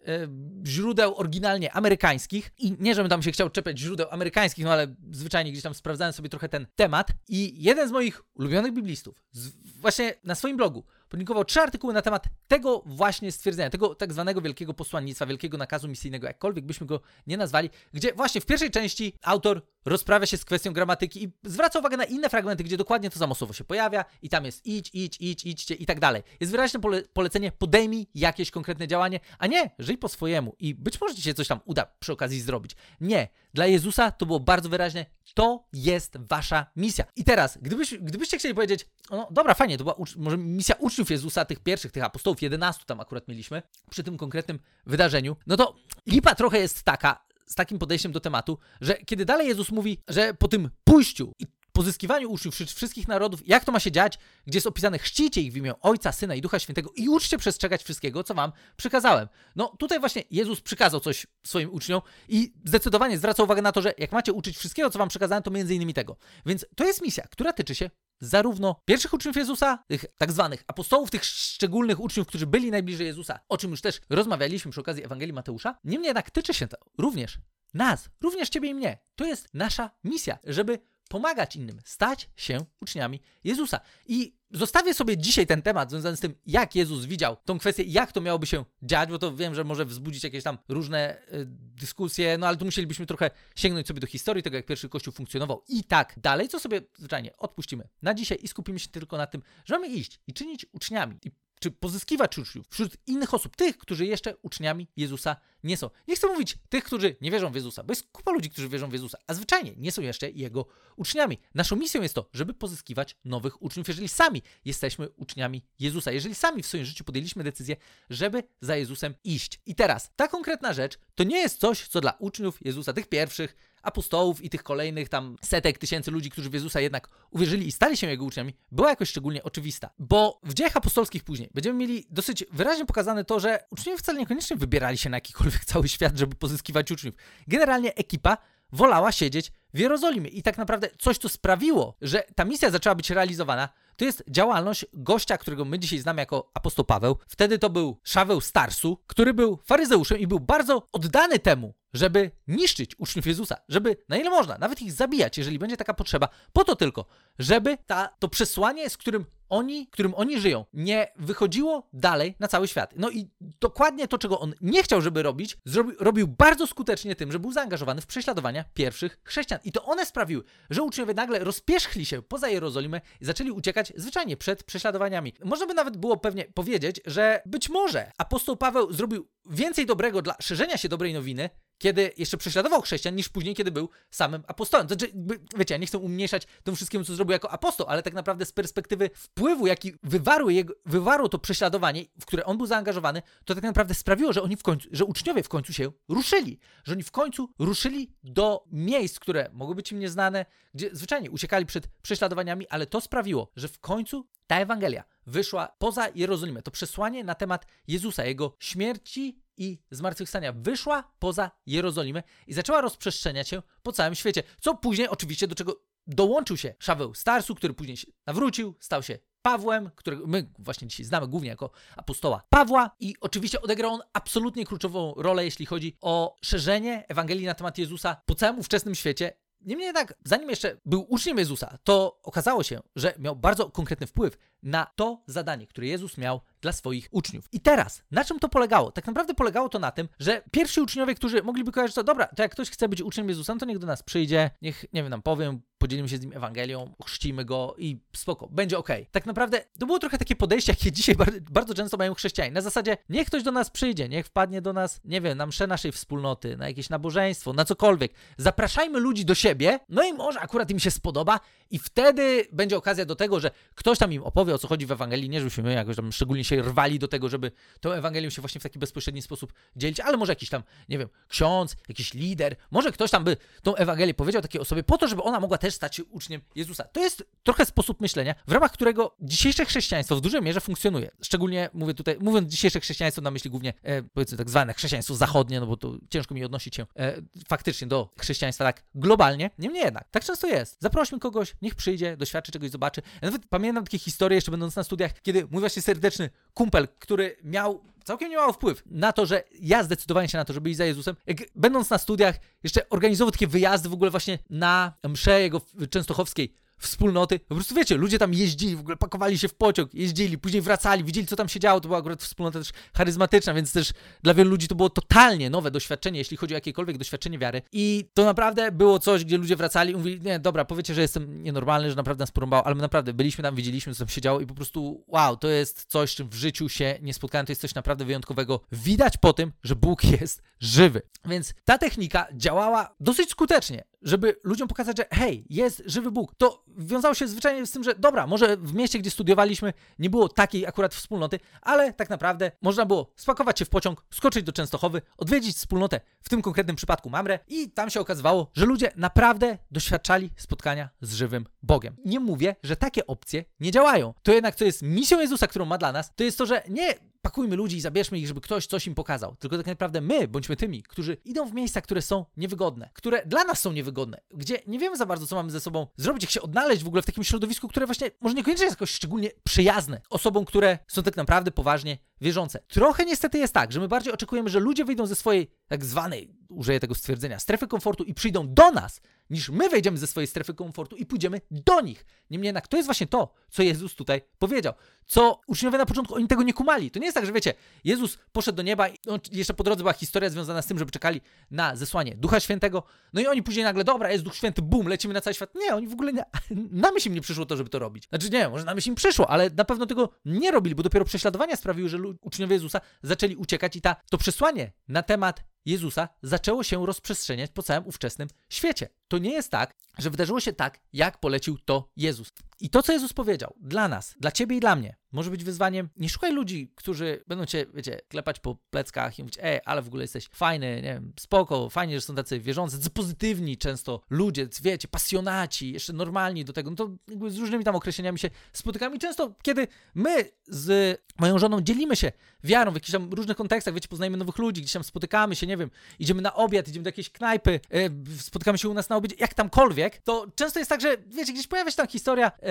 źródeł 0.67 1.17
oryginalnie 1.17 1.73
amerykańskich 1.73 2.51
i 2.59 2.77
nie, 2.79 2.95
żebym 2.95 3.11
tam 3.11 3.23
się 3.23 3.33
chciał 3.33 3.51
czepiać 3.51 3.79
źródeł 3.79 4.07
amerykańskich, 4.11 4.65
no 4.65 4.73
ale 4.73 4.95
zwyczajnie 5.11 5.53
gdzieś 5.53 5.63
tam 5.63 5.75
sprawdzałem 5.75 6.13
sobie 6.13 6.29
trochę 6.29 6.49
ten 6.49 6.67
temat 6.77 7.09
i 7.29 7.58
jeden 7.59 7.89
z 7.89 7.93
moich 7.93 8.23
ulubionych 8.35 8.73
biblistów, 8.73 9.23
z, 9.33 9.49
właśnie 9.81 10.15
na 10.25 10.35
swoim 10.35 10.57
blogu, 10.57 10.85
publikował 11.09 11.45
trzy 11.45 11.61
artykuły 11.61 11.95
na 11.95 12.03
temat 12.03 12.25
tego 12.49 12.83
właśnie 12.87 13.33
stwierdzenia, 13.33 13.71
tego 13.71 13.95
tak 13.95 14.13
zwanego 14.13 14.41
wielkiego 14.41 14.75
posłannictwa, 14.75 15.27
wielkiego 15.27 15.59
nakazu 15.59 15.89
misyjnego, 15.89 16.27
jakkolwiek 16.27 16.65
byśmy 16.65 16.87
go 16.87 17.01
nie 17.27 17.37
nazwali, 17.37 17.71
gdzie 17.93 18.13
właśnie 18.15 18.41
w 18.41 18.47
pierwszej 18.47 18.71
części 18.71 19.15
autor 19.23 19.63
rozprawia 19.85 20.27
się 20.27 20.37
z 20.37 20.45
kwestią 20.45 20.73
gramatyki 20.73 21.25
i 21.25 21.33
zwraca 21.45 21.79
uwagę 21.79 21.97
na 21.97 22.05
inne 22.05 22.29
fragmenty, 22.29 22.65
gdzie 22.65 22.77
dokładnie 22.77 23.11
to 23.11 23.19
samo 23.19 23.35
słowo 23.35 23.53
się 23.53 23.65
pojawia 23.65 24.05
i 24.23 24.29
tam 24.29 24.45
jest 24.45 24.67
idź, 24.67 24.91
idź, 24.93 25.17
idź, 25.21 25.45
idźcie 25.45 25.75
i 25.75 25.87
tak 25.87 26.01
dalej. 26.01 26.23
Jest 26.41 26.53
wyraźne 26.53 26.81
pole 26.81 27.03
polecenie, 27.03 27.53
podejmij 27.53 28.07
jakieś 28.15 28.51
konkretne 28.51 28.89
działanie, 28.89 29.21
a 29.39 29.47
nie 29.47 29.71
żyj 29.79 29.99
po 29.99 30.09
swojemu 30.09 30.55
i 30.59 30.75
być 30.75 31.01
może 31.01 31.15
ci 31.15 31.23
się 31.23 31.35
coś 31.35 31.49
tam 31.49 31.61
uda 31.65 31.87
przy 31.99 32.13
okazji 32.13 32.41
zrobić. 32.41 32.77
Nie. 33.01 33.29
Dla 33.55 33.67
Jezusa 33.67 34.11
to 34.11 34.27
było 34.27 34.41
bardzo 34.41 34.69
wyraźne, 34.69 35.07
to 35.35 35.65
jest 35.73 36.17
wasza 36.17 36.67
misja. 36.77 37.05
I 37.17 37.25
teraz, 37.25 37.59
gdybyś, 37.63 37.95
gdybyście 37.99 38.39
chcieli 38.39 38.55
powiedzieć, 38.55 38.87
no 39.11 39.29
dobra, 39.31 39.55
fajnie, 39.55 39.79
to 39.79 39.85
była 39.85 39.97
może 40.17 40.39
misja 40.39 40.75
uczniów 40.75 40.98
Jezusa, 41.11 41.45
tych 41.45 41.61
pierwszych, 41.61 41.93
tych 41.93 42.05
apostołów, 42.05 42.43
11 42.43 42.85
tam 42.87 43.01
akurat 43.01 43.29
mieliśmy, 43.29 43.63
przy 43.91 44.03
tym 44.03 44.17
konkretnym 44.17 44.59
wydarzeniu, 44.87 45.37
no 45.47 45.57
to 45.57 45.77
lipa 46.07 46.35
trochę 46.35 46.59
jest 46.59 46.83
taka, 46.83 47.25
z 47.47 47.55
takim 47.55 47.79
podejściem 47.79 48.13
do 48.13 48.21
tematu, 48.21 48.59
że 48.81 48.95
kiedy 48.95 49.25
dalej 49.25 49.49
Jezus 49.49 49.71
mówi, 49.71 49.99
że 50.09 50.35
po 50.35 50.49
tym 50.49 50.71
pójściu 50.85 51.33
i 51.39 51.47
pozyskiwaniu 51.79 52.31
uczniów 52.31 52.55
wszystkich 52.55 53.09
narodów, 53.09 53.49
jak 53.49 53.65
to 53.65 53.73
ma 53.73 53.81
się 53.81 53.93
dziać, 53.93 54.19
gdzie 54.47 54.57
jest 54.57 54.67
opisane 54.67 54.99
chrzcicie 54.99 55.41
ich 55.41 55.53
w 55.53 55.57
imię 55.57 55.75
Ojca, 55.81 56.13
Syna 56.13 56.35
i 56.35 56.41
Ducha 56.41 56.59
Świętego 56.59 56.91
i 56.97 57.09
uczcie 57.09 57.39
przestrzegać 57.39 57.83
wszystkiego, 57.83 58.25
co 58.25 58.35
wam 58.35 58.53
przykazałem. 58.77 59.29
No 59.57 59.77
tutaj 59.79 60.01
właśnie 60.01 60.23
Jezus 60.31 60.61
przykazał 60.61 61.01
coś 61.01 61.27
swoim 61.47 61.71
uczniom 61.71 62.01
i 62.29 62.53
zdecydowanie 62.65 63.19
zwraca 63.19 63.43
uwagę 63.43 63.63
na 63.63 63.73
to, 63.73 63.83
że 63.83 63.95
jak 63.99 64.13
macie 64.13 64.33
uczyć 64.33 64.57
wszystkiego, 64.57 64.91
co 64.91 64.99
wam 64.99 65.09
przekazałem, 65.09 65.43
to 65.43 65.51
między 65.51 65.75
innymi 65.75 65.95
tego. 65.95 66.17
Więc 66.47 66.67
to 66.77 66.85
jest 66.85 67.03
misja, 67.03 67.25
która 67.31 67.53
tyczy 67.53 67.75
się 67.75 67.91
zarówno 68.21 68.81
pierwszych 68.85 69.13
uczniów 69.13 69.37
Jezusa, 69.37 69.85
tych 69.87 70.05
tak 70.19 70.33
zwanych 70.33 70.65
apostołów, 70.67 71.11
tych 71.11 71.25
szczególnych 71.25 72.01
uczniów, 72.01 72.27
którzy 72.27 72.47
byli 72.47 72.71
najbliżej 72.71 73.07
Jezusa, 73.07 73.41
o 73.49 73.57
czym 73.57 73.71
już 73.71 73.81
też 73.81 74.01
rozmawialiśmy 74.11 74.71
przy 74.71 74.81
okazji 74.81 75.05
Ewangelii 75.05 75.33
Mateusza, 75.33 75.79
niemniej 75.85 76.07
jednak 76.07 76.31
tyczy 76.31 76.55
się 76.55 76.69
to 76.69 76.77
również 76.99 77.39
nas, 77.75 78.11
również 78.21 78.49
Ciebie 78.49 78.69
i 78.69 78.75
mnie. 78.75 78.99
To 79.17 79.25
jest 79.25 79.49
nasza 79.55 79.91
misja, 80.05 80.39
żeby 80.45 80.79
pomagać 81.09 81.57
innym, 81.57 81.81
stać 81.85 82.29
się 82.37 82.65
uczniami 82.81 83.21
Jezusa. 83.45 83.81
I 84.07 84.39
zostawię 84.51 84.95
sobie 84.95 85.19
dzisiaj 85.19 85.47
ten 85.47 85.63
temat 85.63 85.91
związany 85.91 86.17
z 86.17 86.21
tym, 86.21 86.35
jak 86.47 86.75
Jezus 86.75 87.05
widział 87.05 87.37
tą 87.45 87.59
kwestię, 87.59 87.83
jak 87.83 88.13
to 88.13 88.21
miałoby 88.21 88.47
się 88.47 88.65
dziać, 88.83 89.11
bo 89.11 89.19
to 89.19 89.37
wiem, 89.37 89.55
że 89.55 89.65
może 89.65 89.85
wzbudzić 89.85 90.25
jakieś 90.25 90.45
tam 90.45 90.59
różne 90.69 91.23
y, 91.33 91.47
dyskusje, 91.49 92.39
no 92.39 92.47
ale 92.47 92.57
tu 92.57 92.65
musielibyśmy 92.65 93.07
trochę 93.07 93.31
sięgnąć 93.57 93.87
sobie 93.87 94.01
do 94.01 94.07
historii 94.07 94.43
tego, 94.43 94.57
jak 94.57 94.67
pierwszy 94.67 94.89
Kościół 94.89 95.13
funkcjonował 95.13 95.63
i 95.69 95.85
tak 95.85 96.15
dalej, 96.17 96.49
co 96.49 96.61
sobie 96.61 96.81
zwyczajnie 96.99 97.37
odpuścimy 97.37 97.89
na 98.03 98.15
dzisiaj 98.15 98.39
i 98.43 98.49
skupimy 98.49 98.79
się 98.79 98.89
tylko 98.89 99.17
na 99.17 99.27
tym, 99.27 99.43
że 99.65 99.75
mamy 99.75 99.89
iść 99.89 100.21
i 100.27 100.33
czynić 100.33 100.67
uczniami. 100.73 101.19
I 101.25 101.31
czy 101.61 101.71
pozyskiwać 101.71 102.39
uczniów 102.39 102.67
wśród 102.71 102.97
innych 103.07 103.35
osób, 103.35 103.57
tych, 103.57 103.79
którzy 103.79 104.07
jeszcze 104.07 104.37
uczniami 104.37 104.89
Jezusa 104.97 105.37
nie 105.65 105.77
są. 105.77 105.91
Nie 106.09 106.17
chcę 106.17 106.27
mówić 106.27 106.59
tych, 106.69 106.85
którzy 106.85 107.17
nie 107.21 107.31
wierzą 107.31 107.53
w 107.53 107.55
Jezusa, 107.55 107.83
bo 107.83 107.93
jest 107.93 108.07
kupa 108.13 108.33
ludzi, 108.33 108.51
którzy 108.51 108.69
wierzą 108.69 108.89
w 108.91 108.93
Jezusa, 108.93 109.19
a 109.27 109.35
zwyczajnie 109.35 109.73
nie 109.77 109.93
są 109.93 110.03
jeszcze 110.03 110.31
Jego 110.31 110.67
uczniami. 110.97 111.39
Naszą 111.55 111.77
misją 111.77 112.03
jest 112.03 112.15
to, 112.15 112.29
żeby 112.33 112.55
pozyskiwać 112.55 113.17
nowych 113.25 113.63
uczniów, 113.63 113.89
jeżeli 113.89 114.09
sami 114.09 114.43
jesteśmy 114.65 115.09
uczniami 115.09 115.65
Jezusa, 115.79 116.13
jeżeli 116.13 116.35
sami 116.35 116.63
w 116.63 116.67
swoim 116.67 116.85
życiu 116.85 117.05
podjęliśmy 117.05 117.45
decyzję, 117.45 117.77
żeby 118.11 118.43
za 118.61 118.77
Jezusem 118.77 119.15
iść. 119.25 119.61
I 119.67 119.75
teraz, 119.75 120.11
ta 120.17 120.29
konkretna 120.29 120.73
rzecz 120.73 120.99
to 121.15 121.25
nie 121.25 121.39
jest 121.39 121.61
coś, 121.61 121.89
co 121.89 122.01
dla 122.01 122.13
uczniów 122.19 122.59
Jezusa, 122.67 122.93
tych 122.93 123.09
pierwszych, 123.09 123.57
apostołów 123.89 124.45
i 124.45 124.51
tych 124.51 124.63
kolejnych 124.63 125.09
tam 125.09 125.37
setek 125.43 125.79
tysięcy 125.79 126.11
ludzi, 126.11 126.31
którzy 126.31 126.51
w 126.51 126.55
Jezusa 126.55 126.81
jednak 126.81 127.09
uwierzyli 127.31 127.67
i 127.67 127.73
stali 127.73 127.97
się 127.97 128.07
Jego 128.07 128.25
uczniami, 128.25 128.55
była 128.73 128.89
jakoś 128.89 129.09
szczególnie 129.09 129.43
oczywista. 129.43 129.91
Bo 129.99 130.41
w 130.43 130.55
dziejach 130.55 130.77
apostolskich 130.77 131.25
później 131.25 131.51
będziemy 131.55 131.79
mieli 131.79 132.07
dosyć 132.11 132.45
wyraźnie 132.53 132.87
pokazane 132.87 133.25
to, 133.25 133.41
że 133.41 133.65
uczniowie 133.71 133.99
wcale 133.99 134.19
niekoniecznie 134.19 134.57
wybierali 134.57 134.99
się 134.99 135.11
na 135.11 135.17
jakikolwiek 135.17 135.65
cały 135.73 135.89
świat, 135.89 136.17
żeby 136.17 136.35
pozyskiwać 136.35 136.91
uczniów. 136.91 137.15
Generalnie 137.49 137.95
ekipa 137.95 138.39
wolała 138.73 139.13
siedzieć 139.13 139.53
w 139.75 139.79
Jerozolimie. 139.79 140.31
I 140.31 140.43
tak 140.43 140.59
naprawdę 140.59 140.89
coś, 140.99 141.19
co 141.19 141.29
sprawiło, 141.29 141.97
że 142.01 142.23
ta 142.35 142.45
misja 142.45 142.71
zaczęła 142.71 142.95
być 142.95 143.11
realizowana, 143.11 143.69
to 143.99 144.05
jest 144.05 144.25
działalność 144.29 144.87
gościa, 144.93 145.39
którego 145.39 145.65
my 145.65 145.79
dzisiaj 145.79 145.99
znamy 145.99 146.23
jako 146.23 146.51
apostoł 146.55 146.85
Paweł. 146.85 147.17
Wtedy 147.29 147.59
to 147.59 147.71
był 147.71 148.01
Szaweł 148.05 148.41
Starsu, 148.41 148.99
który 149.07 149.35
był 149.35 149.59
faryzeuszem 149.65 150.19
i 150.19 150.27
był 150.27 150.41
bardzo 150.41 150.89
oddany 150.93 151.39
temu, 151.39 151.75
żeby 151.93 152.31
niszczyć 152.49 152.99
uczniów 152.99 153.27
Jezusa, 153.27 153.57
żeby 153.69 153.97
na 154.09 154.17
ile 154.17 154.31
można, 154.31 154.59
nawet 154.59 154.83
ich 154.83 154.93
zabijać, 154.93 155.39
jeżeli 155.39 155.59
będzie 155.59 155.77
taka 155.77 155.95
potrzeba, 155.95 156.29
po 156.53 156.65
to 156.65 156.77
tylko, 156.77 157.07
żeby 157.39 157.79
ta, 157.87 158.09
to 158.19 158.29
przesłanie, 158.29 158.91
z 158.91 158.97
którym 158.97 159.25
oni, 159.49 159.87
którym 159.87 160.15
oni 160.15 160.41
żyją, 160.41 160.65
nie 160.73 161.13
wychodziło 161.17 161.89
dalej 161.93 162.35
na 162.41 162.49
cały 162.49 162.69
świat. 162.69 162.95
No 162.97 163.11
i 163.11 163.31
dokładnie 163.41 164.09
to, 164.09 164.19
czego 164.19 164.41
on 164.41 164.55
nie 164.61 164.83
chciał, 164.83 165.01
żeby 165.01 165.23
robić, 165.23 165.57
zrobi, 165.65 165.93
robił 166.01 166.29
bardzo 166.29 166.67
skutecznie 166.67 167.17
tym, 167.17 167.33
że 167.33 167.39
był 167.39 167.53
zaangażowany 167.53 168.01
w 168.01 168.07
prześladowania 168.07 168.65
pierwszych 168.75 169.21
chrześcijan. 169.25 169.61
I 169.65 169.73
to 169.73 169.85
one 169.85 170.07
sprawiły, 170.07 170.43
że 170.71 170.83
uczniowie 170.83 171.15
nagle 171.15 171.39
rozpierzchli 171.39 172.07
się 172.07 172.23
poza 172.23 172.49
Jerozolimę 172.49 173.01
i 173.21 173.25
zaczęli 173.25 173.51
uciekać 173.51 173.93
zwyczajnie 173.97 174.37
przed 174.37 174.65
prześladowaniami. 174.65 175.35
Można 175.45 175.67
by 175.67 175.75
nawet 175.75 175.97
było 175.97 176.17
pewnie 176.17 176.45
powiedzieć, 176.45 177.01
że 177.07 177.43
być 177.47 177.69
może 177.69 178.13
apostoł 178.19 178.57
Paweł 178.57 178.93
zrobił 178.93 179.29
więcej 179.51 179.87
dobrego 179.87 180.23
dla 180.23 180.35
szerzenia 180.41 180.77
się 180.77 180.89
dobrej 180.89 181.15
nowiny, 181.15 181.51
kiedy 181.79 182.13
jeszcze 182.17 182.37
prześladował 182.37 182.83
chrześcijan, 182.83 183.17
niż 183.17 183.29
później, 183.29 183.55
kiedy 183.55 183.71
był 183.71 183.89
samym 184.11 184.43
apostołem. 184.47 184.89
Znaczy, 184.89 185.13
wiecie, 185.57 185.75
ja 185.75 185.79
nie 185.79 185.87
chcę 185.87 185.99
umniejszać 185.99 186.47
tym 186.63 186.77
wszystkim, 186.77 187.05
co 187.05 187.15
zrobił 187.15 187.33
jako 187.33 187.51
apostoł, 187.51 187.87
ale 187.87 188.03
tak 188.03 188.15
naprawdę 188.15 188.45
z 188.45 188.53
perspektywy 188.53 189.11
wpływu, 189.15 189.67
jaki 189.67 189.95
wywarło, 190.03 190.51
jego, 190.51 190.75
wywarło 190.87 191.29
to 191.29 191.39
prześladowanie, 191.39 192.05
w 192.21 192.27
które 192.27 192.45
on 192.45 192.57
był 192.57 192.67
zaangażowany, 192.67 193.23
to 193.45 193.55
tak 193.55 193.65
naprawdę 193.65 193.95
sprawiło, 193.95 194.33
że 194.33 194.43
oni 194.43 194.57
w 194.57 194.63
końcu, 194.63 194.89
że 194.93 195.05
uczniowie 195.05 195.43
w 195.43 195.49
końcu 195.49 195.73
się 195.73 195.93
ruszyli. 196.09 196.59
Że 196.85 196.93
oni 196.93 197.03
w 197.03 197.11
końcu 197.11 197.49
ruszyli 197.59 198.13
do 198.25 198.65
miejsc, 198.73 199.19
które 199.19 199.51
mogły 199.53 199.75
być 199.75 199.93
im 199.93 199.99
nieznane, 199.99 200.47
gdzie 200.75 200.91
zwyczajnie 200.93 201.31
uciekali 201.31 201.67
przed 201.67 201.89
prześladowaniami, 202.03 202.69
ale 202.69 202.87
to 202.87 203.01
sprawiło, 203.01 203.51
że 203.57 203.69
w 203.69 203.79
końcu 203.79 204.27
ta 204.47 204.61
Ewangelia 204.61 205.05
wyszła 205.27 205.69
poza 205.79 206.09
Jerozolimę. 206.15 206.63
To 206.63 206.71
przesłanie 206.71 207.25
na 207.25 207.35
temat 207.35 207.67
Jezusa, 207.89 208.25
Jego 208.25 208.57
śmierci 208.59 209.39
i 209.59 209.79
zmartwychwstania 209.91 210.53
wyszła 210.53 211.13
poza 211.19 211.51
Jerozolimę 211.67 212.23
i 212.47 212.55
zaczęła 212.55 212.81
rozprzestrzeniać 212.81 213.49
się 213.49 213.63
po 213.83 213.93
całym 213.93 214.15
świecie. 214.15 214.43
Co 214.61 214.75
później 214.75 215.09
oczywiście 215.09 215.49
do 215.49 215.55
czego 215.55 215.81
dołączył 216.07 216.57
się 216.57 216.75
Szaweł 216.79 217.15
Starsu, 217.15 217.55
który 217.55 217.75
później 217.75 217.97
się 217.97 218.07
nawrócił, 218.27 218.75
stał 218.81 219.03
się 219.03 219.19
Pawłem, 219.43 219.91
którego 219.95 220.27
my 220.27 220.51
właśnie 220.59 220.89
dzisiaj 220.89 221.07
znamy 221.07 221.29
głównie 221.29 221.49
jako 221.49 221.71
apostoła 221.97 222.43
Pawła 222.51 222.91
i 223.01 223.15
oczywiście 223.21 223.63
odegrał 223.63 223.95
on 223.95 224.01
absolutnie 224.13 224.67
kluczową 224.67 225.15
rolę, 225.17 225.45
jeśli 225.45 225.67
chodzi 225.67 225.97
o 226.01 226.37
szerzenie 226.43 227.05
Ewangelii 227.09 227.47
na 227.47 227.55
temat 227.55 227.79
Jezusa 227.79 228.17
po 228.27 228.35
całym 228.35 228.59
ówczesnym 228.59 228.95
świecie. 228.95 229.33
Niemniej 229.61 229.87
jednak, 229.87 230.15
zanim 230.25 230.51
jeszcze 230.51 230.81
był 230.85 231.07
uczniem 231.09 231.39
Jezusa, 231.39 231.79
to 231.85 232.21
okazało 232.23 232.63
się, 232.63 232.81
że 232.97 233.15
miał 233.19 233.37
bardzo 233.37 233.71
konkretny 233.71 234.07
wpływ 234.07 234.39
na 234.63 234.87
to 234.97 235.23
zadanie, 235.27 235.67
które 235.67 235.87
Jezus 235.87 236.19
miał 236.19 236.41
dla 236.61 236.73
swoich 236.73 237.09
uczniów. 237.11 237.49
I 237.53 237.61
teraz, 237.61 238.03
na 238.11 238.25
czym 238.25 238.39
to 238.39 238.49
polegało? 238.49 238.93
Tak 238.93 239.07
naprawdę 239.07 239.35
polegało 239.35 239.69
to 239.69 239.79
na 239.79 239.91
tym, 239.91 240.09
że 240.19 240.43
pierwsi 240.51 240.81
uczniowie, 240.81 241.15
którzy 241.15 241.43
mogliby 241.43 241.73
kojarzyć 241.73 241.95
to, 241.95 242.05
dobra, 242.05 242.27
to 242.27 242.43
jak 242.43 242.53
ktoś 242.53 242.71
chce 242.71 242.89
być 242.89 243.03
uczniem 243.03 243.29
Jezusa, 243.29 243.55
no 243.55 243.61
to 243.61 243.67
niech 243.67 243.79
do 243.79 243.87
nas 243.87 244.03
przyjdzie, 244.03 244.51
niech, 244.63 244.85
nie 244.93 245.03
wiem, 245.03 245.11
nam 245.11 245.23
powiem, 245.23 245.61
podzielimy 245.79 246.09
się 246.09 246.17
z 246.17 246.21
nim 246.21 246.33
Ewangelią, 246.33 246.95
chrzcimy 247.05 247.45
go 247.45 247.75
i 247.79 247.99
spoko, 248.17 248.49
będzie 248.49 248.79
ok. 248.79 248.89
Tak 249.11 249.27
naprawdę 249.27 249.65
to 249.79 249.87
było 249.87 249.99
trochę 249.99 250.19
takie 250.19 250.37
podejście, 250.37 250.73
jakie 250.79 250.93
dzisiaj 250.93 251.15
bardzo, 251.15 251.39
bardzo 251.51 251.75
często 251.75 251.97
mają 251.97 252.15
chrześcijanie. 252.15 252.53
Na 252.53 252.61
zasadzie, 252.61 252.97
niech 253.09 253.27
ktoś 253.27 253.43
do 253.43 253.53
nas 253.53 253.71
przyjdzie, 253.71 254.09
niech 254.09 254.27
wpadnie 254.27 254.63
do 254.63 254.73
nas, 254.73 255.01
nie 255.05 255.21
wiem, 255.21 255.39
na 255.39 255.47
mszę 255.47 255.67
naszej 255.67 255.93
wspólnoty, 255.93 256.57
na 256.57 256.69
jakieś 256.69 256.89
nabożeństwo, 256.89 257.53
na 257.53 257.65
cokolwiek. 257.65 258.13
Zapraszajmy 258.37 259.01
ludzi 259.01 259.25
do 259.25 259.35
siebie, 259.35 259.81
no 259.89 260.05
i 260.05 260.13
może 260.13 260.41
akurat 260.41 260.71
im 260.71 260.79
się 260.79 260.91
spodoba 260.91 261.41
i 261.71 261.79
wtedy 261.79 262.47
będzie 262.53 262.77
okazja 262.77 263.05
do 263.05 263.17
tego, 263.17 263.41
że 263.41 263.51
ktoś 263.75 263.99
tam 263.99 264.13
im 264.13 264.23
opowie, 264.23 264.48
o 264.55 264.59
co 264.59 264.69
chodzi 264.69 264.87
w 264.87 264.93
Ewangelii, 264.93 265.29
nie 265.29 265.39
żebyśmy 265.39 265.73
jakoś 265.73 265.97
tam 265.97 266.13
szczególnie 266.13 266.45
się 266.45 266.63
rwali 266.63 266.99
do 266.99 267.09
tego, 267.09 267.29
żeby 267.29 267.53
tą 267.81 267.93
Ewangelią 267.93 268.31
się 268.31 268.43
właśnie 268.43 268.61
w 268.61 268.63
taki 268.63 268.79
bezpośredni 268.79 269.23
sposób 269.23 269.53
dzielić, 269.77 270.01
ale 270.01 270.17
może 270.17 270.33
jakiś 270.33 270.49
tam, 270.49 270.63
nie 270.89 270.99
wiem, 270.99 271.09
ksiądz, 271.29 271.77
jakiś 271.89 272.15
lider, 272.15 272.57
może 272.71 272.93
ktoś 272.93 273.11
tam 273.11 273.25
by 273.25 273.37
tą 273.63 273.75
Ewangelię 273.75 274.15
powiedział 274.15 274.43
takiej 274.43 274.61
osobie 274.61 274.83
po 274.83 274.99
to, 274.99 275.09
żeby 275.09 275.23
ona 275.23 275.41
mogła 275.41 275.59
też 275.59 275.75
stać 275.75 275.97
się 275.97 276.05
uczniem 276.05 276.41
Jezusa. 276.55 276.85
To 276.85 277.01
jest 277.01 277.25
trochę 277.43 277.67
sposób 277.67 278.01
myślenia, 278.01 278.35
w 278.47 278.53
ramach 278.53 278.73
którego 278.73 279.17
dzisiejsze 279.21 279.65
chrześcijaństwo 279.65 280.17
w 280.17 280.21
dużej 280.21 280.43
mierze 280.43 280.61
funkcjonuje. 280.61 281.11
Szczególnie 281.23 281.71
mówię 281.73 281.95
tutaj, 281.95 282.17
mówiąc 282.21 282.51
dzisiejsze 282.51 282.81
chrześcijaństwo, 282.81 283.23
na 283.23 283.31
myśli 283.31 283.51
głównie, 283.51 283.73
e, 283.83 284.03
powiedzmy 284.03 284.39
tak 284.39 284.51
zwane 284.51 284.75
chrześcijaństwo 284.75 285.15
zachodnie, 285.15 285.61
no 285.61 285.67
bo 285.67 285.77
to 285.77 285.97
ciężko 286.11 286.35
mi 286.35 286.45
odnosić 286.45 286.77
się 286.77 286.87
e, 286.97 287.23
faktycznie 287.49 287.87
do 287.87 288.11
chrześcijaństwa 288.19 288.65
tak 288.65 288.85
globalnie. 288.95 289.51
Niemniej 289.59 289.85
jednak, 289.85 290.09
tak 290.11 290.25
często 290.25 290.47
jest. 290.47 290.77
Zaprośmy 290.81 291.19
kogoś, 291.19 291.55
niech 291.63 291.75
przyjdzie, 291.75 292.17
doświadczy 292.17 292.53
czegoś, 292.53 292.71
zobaczy. 292.71 293.03
Ja 293.23 293.29
nawet 293.31 293.47
pamiętam 293.47 293.85
takie 293.85 293.99
historie, 293.99 294.38
jeszcze 294.39 294.51
będąc 294.51 294.77
na 294.77 294.85
studiach, 294.85 295.23
kiedy 295.23 295.47
mój 295.51 295.61
właśnie 295.61 295.83
serdeczny 295.83 296.31
kumpel, 296.55 296.89
który 296.99 297.37
miał 297.45 297.81
całkiem 298.05 298.31
niemały 298.31 298.53
wpływ 298.53 298.83
na 298.87 299.13
to, 299.13 299.27
że 299.27 299.43
ja 299.61 299.83
zdecydowałem 299.83 300.29
się 300.29 300.39
na 300.39 300.45
to, 300.45 300.53
żeby 300.53 300.71
iść 300.71 300.79
za 300.79 300.85
Jezusem. 300.85 301.17
Jak 301.27 301.39
będąc 301.55 301.91
na 301.91 301.99
studiach, 301.99 302.37
jeszcze 302.63 302.89
organizował 302.89 303.33
takie 303.33 303.47
wyjazdy 303.47 303.89
w 303.89 303.93
ogóle 303.93 304.11
właśnie 304.11 304.39
na 304.51 304.93
mszę 305.09 305.41
jego 305.41 305.61
częstochowskiej 305.91 306.55
wspólnoty. 306.79 307.39
Po 307.39 307.55
prostu 307.55 307.75
wiecie, 307.75 307.97
ludzie 307.97 308.19
tam 308.19 308.35
jeździli, 308.35 308.77
w 308.77 308.81
ogóle 308.81 308.97
pakowali 308.97 309.39
się 309.39 309.49
w 309.49 309.55
pociąg, 309.55 309.95
jeździli, 309.95 310.39
później 310.39 310.63
wracali, 310.63 311.05
widzieli, 311.05 311.27
co 311.27 311.37
tam 311.37 311.49
się 311.49 311.61
działo. 311.61 311.81
To 311.81 311.89
była 311.89 311.99
akurat 311.99 312.23
wspólnota 312.23 312.59
też 312.59 312.71
charyzmatyczna, 312.95 313.55
więc 313.55 313.73
też 313.73 313.93
dla 314.23 314.35
wielu 314.35 314.51
ludzi 314.51 314.69
to 314.69 314.75
było 314.75 314.91
totalnie 314.91 315.51
nowe 315.51 315.71
doświadczenie, 315.71 316.19
jeśli 316.19 316.37
chodzi 316.37 316.55
o 316.55 316.57
jakiekolwiek 316.57 316.99
doświadczenie 316.99 317.39
wiary. 317.39 317.63
I 317.73 318.09
to 318.15 318.25
naprawdę 318.25 318.73
było 318.73 318.99
coś, 318.99 319.25
gdzie 319.25 319.39
ludzie 319.39 319.57
wracali 319.57 319.93
i 319.93 319.97
mówili, 319.97 320.21
nie, 320.21 320.39
dobra, 320.39 320.65
powiecie, 320.65 320.95
że 320.95 321.01
jestem 321.01 321.43
nienormalny, 321.43 321.91
że 321.91 321.97
naprawdę 321.97 322.23
nas 322.23 322.31
porąbało, 322.31 322.67
ale 322.67 322.75
my 322.75 322.83
naprawdę 322.83 323.13
byliśmy 323.13 323.43
tam, 323.43 323.55
widzieliśmy, 323.55 323.95
co 323.95 323.99
tam 323.99 324.09
się 324.09 324.21
działo 324.21 324.41
i 324.41 324.47
po 324.47 324.55
prostu 324.55 325.05
wow, 325.07 325.37
to 325.37 325.49
jest 325.49 325.85
coś, 325.85 326.15
czym 326.15 326.29
w 326.29 326.35
życiu 326.35 326.69
się 326.69 326.99
nie 327.03 327.15
spotkałem, 327.15 327.47
to 327.47 327.53
jest 327.53 327.63
coś 327.63 327.75
naprawdę 327.75 328.05
wyjątkowego. 328.05 328.61
Widać 328.73 329.17
po 329.17 329.33
tym, 329.33 329.53
że 329.63 329.77
Bóg 329.77 330.05
jest 330.05 330.43
żywy. 330.61 331.03
Więc 331.25 331.55
ta 331.65 331.79
technika 331.79 332.27
działała 332.33 332.95
dosyć 333.01 333.31
skutecznie 333.31 333.85
żeby 334.03 334.37
ludziom 334.45 334.69
pokazać, 334.69 334.97
że 334.97 335.07
hej, 335.13 335.47
jest 335.51 335.83
żywy 335.87 336.11
Bóg. 336.11 336.35
To 336.35 336.65
wiązało 336.77 337.15
się 337.15 337.29
zwyczajnie 337.29 337.67
z 337.67 337.71
tym, 337.71 337.85
że 337.85 337.95
dobra, 337.95 338.27
może 338.27 338.57
w 338.57 338.75
mieście, 338.75 338.99
gdzie 338.99 339.11
studiowaliśmy, 339.11 339.73
nie 339.99 340.11
było 340.11 340.29
takiej 340.29 340.67
akurat 340.67 340.95
wspólnoty, 340.95 341.41
ale 341.63 341.93
tak 341.93 342.11
naprawdę 342.11 342.53
można 342.63 342.87
było 342.87 343.13
spakować 343.17 343.59
się 343.59 343.65
w 343.65 343.69
pociąg, 343.69 344.05
skoczyć 344.11 344.43
do 344.43 344.53
Częstochowy, 344.53 345.03
odwiedzić 345.17 345.57
wspólnotę, 345.57 346.01
w 346.23 346.29
tym 346.29 346.43
konkretnym 346.43 346.77
przypadku 346.77 347.11
Mamrę 347.11 347.39
i 347.49 347.71
tam 347.71 347.91
się 347.91 348.01
okazywało, 348.01 348.51
że 348.55 348.67
ludzie 348.67 348.93
naprawdę 348.97 349.59
doświadczali 349.71 350.31
spotkania 350.37 350.89
z 351.01 351.15
żywym 351.15 351.47
Bogiem. 351.63 351.97
Nie 352.05 352.21
mówię, 352.21 352.57
że 352.63 352.77
takie 352.77 353.07
opcje 353.07 353.45
nie 353.61 353.71
działają. 353.71 354.15
To 354.23 354.33
jednak, 354.33 354.55
co 354.55 354.65
jest 354.65 354.83
misją 354.83 355.21
Jezusa, 355.21 355.47
którą 355.47 355.65
ma 355.65 355.79
dla 355.79 355.93
nas, 355.93 356.13
to 356.17 356.25
jest 356.25 356.39
to, 356.39 356.47
że 356.47 356.63
nie 356.69 356.95
pakujmy 357.23 357.57
ludzi 357.57 357.77
i 357.77 357.81
zabierzmy 357.81 358.19
ich, 358.19 358.27
żeby 358.27 358.41
ktoś 358.41 358.67
coś 358.67 358.87
im 358.87 358.95
pokazał. 358.95 359.37
Tylko 359.37 359.57
tak 359.57 359.67
naprawdę 359.67 360.01
my 360.01 360.29
bądźmy 360.29 360.57
tymi, 360.57 360.83
którzy 360.83 361.17
idą 361.25 361.47
w 361.47 361.55
miejsca, 361.55 361.81
które 361.81 362.03
są 362.03 362.25
niewygodne, 362.37 362.91
które 362.95 363.27
dla 363.27 363.45
nas 363.45 363.61
są 363.61 363.73
niewygodne, 363.73 364.21
gdzie 364.31 364.59
nie 364.67 364.79
wiemy 364.79 364.97
za 364.97 365.07
bardzo, 365.07 365.27
co 365.27 365.37
mamy 365.37 365.51
ze 365.51 365.61
sobą 365.61 365.87
zrobić, 365.97 366.23
jak 366.23 366.31
się 366.31 366.43
odnaleźć 366.43 366.85
w 366.85 366.87
ogóle 366.87 367.03
w 367.03 367.07
takim 367.07 367.25
środowisku, 367.25 367.69
które 367.69 367.87
właśnie 367.87 368.11
może 368.21 368.35
niekoniecznie 368.35 368.65
jest 368.65 368.77
jakoś 368.77 368.91
szczególnie 368.91 369.31
przyjazne 369.45 370.01
osobom, 370.11 370.45
które 370.45 370.79
są 370.89 371.03
tak 371.03 371.17
naprawdę 371.17 371.51
poważnie 371.51 371.99
wierzące. 372.21 372.59
Trochę 372.69 373.05
niestety 373.05 373.39
jest 373.39 373.55
tak, 373.55 373.73
że 373.73 373.81
my 373.81 373.89
bardziej 373.89 374.13
oczekujemy, 374.13 374.51
że 374.51 374.61
ludzie 374.61 374.85
wyjdą 374.85 375.07
ze 375.07 375.15
swojej 375.15 375.51
tak 375.69 375.85
zwanej, 375.85 376.35
użyję 376.49 376.81
tego 376.81 376.95
stwierdzenia, 376.95 377.39
strefy 377.39 377.67
komfortu 377.67 378.05
i 378.05 378.15
przyjdą 378.15 378.55
do 378.55 378.71
nas, 378.71 379.01
niż 379.31 379.51
my 379.51 379.69
wejdziemy 379.69 379.99
ze 379.99 380.07
swojej 380.07 380.27
strefy 380.27 380.55
komfortu 380.55 380.97
i 380.97 381.07
pójdziemy 381.07 381.41
do 381.51 381.81
nich. 381.81 382.07
Niemniej 382.31 382.49
jednak 382.49 382.69
to 382.69 382.77
jest 382.77 382.87
właśnie 382.87 383.07
to, 383.07 383.33
co 383.51 383.63
Jezus 383.63 383.95
tutaj 383.95 384.21
powiedział. 384.39 384.73
Co 385.07 385.41
uczniowie 385.47 385.79
na 385.79 385.87
początku, 385.87 386.15
oni 386.15 386.29
tego 386.29 386.43
nie 386.43 386.53
kumali. 386.53 386.91
To 386.91 386.99
nie 386.99 387.05
jest 387.05 387.15
tak, 387.15 387.27
że 387.27 387.33
wiecie, 387.33 387.55
Jezus 387.85 388.19
poszedł 388.33 388.57
do 388.57 388.63
nieba 388.63 388.89
i 388.89 388.99
jeszcze 389.33 389.55
po 389.55 389.65
drodze 389.65 389.83
była 389.83 389.93
historia 389.93 390.31
związana 390.31 390.63
z 390.63 390.67
tym, 390.67 390.79
żeby 390.79 390.91
czekali 390.91 391.21
na 391.51 391.77
zesłanie 391.77 392.15
Ducha 392.17 392.41
Świętego. 392.41 392.83
No 393.13 393.21
i 393.21 393.27
oni 393.27 393.43
później 393.43 393.65
nagle, 393.65 393.85
dobra, 393.85 394.13
jest 394.13 394.25
Duch 394.25 394.35
Święty, 394.35 394.63
bum, 394.63 394.89
lecimy 394.89 395.15
na 395.15 395.21
cały 395.21 395.35
świat. 395.35 395.55
Nie, 395.55 395.75
oni 395.75 395.89
w 395.89 395.93
ogóle, 395.93 396.13
nie, 396.13 396.25
na 396.83 396.91
myśl 396.91 397.09
im 397.09 397.15
nie 397.15 397.21
przyszło 397.21 397.47
to, 397.47 397.57
żeby 397.57 397.71
to 397.71 397.79
robić. 397.79 398.09
Znaczy 398.09 398.31
nie, 398.31 398.49
może 398.49 398.65
na 398.65 398.75
myśl 398.75 398.89
im 398.89 398.95
przyszło, 398.95 399.31
ale 399.31 399.51
na 399.51 399.65
pewno 399.65 399.87
tego 399.87 400.09
nie 400.25 400.51
robili, 400.51 400.75
bo 400.75 400.83
dopiero 400.83 401.05
prześladowania 401.05 401.57
sprawiły, 401.57 401.89
że 401.89 401.99
uczniowie 402.21 402.55
Jezusa 402.55 402.81
zaczęli 403.03 403.37
uciekać 403.37 403.77
i 403.77 403.81
ta, 403.81 403.97
to 404.11 404.19
przesłanie 404.19 404.73
na 404.89 405.03
temat 405.03 405.45
Jezusa 405.65 406.09
zaczęło 406.23 406.63
się 406.63 406.87
rozprzestrzeniać 406.87 407.51
po 407.51 407.63
całym 407.63 407.87
ówczesnym 407.87 408.29
świecie. 408.49 408.89
To 409.09 409.19
nie 409.19 409.33
jest 409.33 409.51
tak, 409.51 409.75
że 409.99 410.11
wydarzyło 410.11 410.41
się 410.41 410.53
tak, 410.53 410.81
jak 410.93 411.21
polecił 411.21 411.59
to 411.59 411.91
Jezus. 411.97 412.33
I 412.61 412.71
to, 412.71 412.83
co 412.83 412.93
Jezus 412.93 413.13
powiedział 413.13 413.55
dla 413.61 413.89
nas, 413.89 414.15
dla 414.21 414.33
ciebie 414.33 414.57
i 414.57 414.61
dla 414.61 414.77
mnie, 414.77 414.97
może 415.13 415.31
być 415.31 415.45
wyzwaniem. 415.45 415.89
Nie 415.97 416.09
szukaj 416.09 416.33
ludzi, 416.33 416.73
którzy 416.75 417.25
będą 417.27 417.47
cię, 417.47 417.67
wiecie, 417.75 418.01
klepać 418.09 418.41
po 418.41 418.57
pleckach 418.71 419.19
i 419.19 419.23
mówić, 419.23 419.39
ej, 419.43 419.61
ale 419.65 419.83
w 419.83 419.87
ogóle 419.87 420.05
jesteś 420.05 420.29
fajny, 420.33 420.77
nie 420.77 420.95
wiem, 420.95 421.13
spoko, 421.21 421.71
fajnie, 421.71 421.95
że 421.95 422.01
są 422.01 422.15
tacy 422.15 422.41
wierzący, 422.41 422.91
pozytywni 422.91 423.57
często 423.57 424.01
ludzie, 424.11 424.49
wiecie, 424.63 424.89
pasjonaci, 424.89 425.73
jeszcze 425.73 425.93
normalni 425.93 426.45
do 426.45 426.53
tego. 426.53 426.71
No 426.71 426.77
to 426.77 426.91
jakby 427.09 427.31
z 427.31 427.37
różnymi 427.37 427.65
tam 427.65 427.77
określeniami 427.77 428.19
się 428.19 428.31
spotykamy 428.53 428.97
i 428.97 428.99
często, 428.99 429.35
kiedy 429.43 429.69
my 429.95 430.31
z 430.47 430.99
moją 431.19 431.39
żoną 431.39 431.61
dzielimy 431.61 431.97
się 431.97 432.13
wiarą 432.45 432.71
w 432.71 432.75
jakichś 432.75 432.93
tam 432.93 433.13
różnych 433.13 433.37
kontekstach, 433.37 433.75
wiecie, 433.75 433.89
poznajemy 433.89 434.17
nowych 434.17 434.39
ludzi, 434.39 434.61
gdzieś 434.61 434.73
tam 434.73 434.85
spotykamy 434.85 435.37
się, 435.37 435.47
nie 435.47 435.57
wiem, 435.57 435.71
idziemy 435.99 436.23
na 436.23 436.35
obiad, 436.35 436.69
idziemy 436.69 436.85
do 436.85 436.89
jakiejś 436.89 437.11
knajpy, 437.11 437.61
yy, 437.71 437.91
spotykamy 438.19 438.59
się 438.59 438.69
u 438.69 438.75
nas 438.75 438.89
na 438.89 438.97
obiedzie, 438.99 439.17
jak 439.19 439.35
tamkolwiek, 439.35 439.99
to 439.99 440.27
często 440.35 440.59
jest 440.59 440.69
tak, 440.69 440.81
że, 440.81 440.97
wiecie, 441.07 441.33
gdzieś 441.33 441.47
pojawia 441.47 441.71
się 441.71 441.77
tam 441.77 441.87
historia 441.87 442.33
yy, 442.43 442.49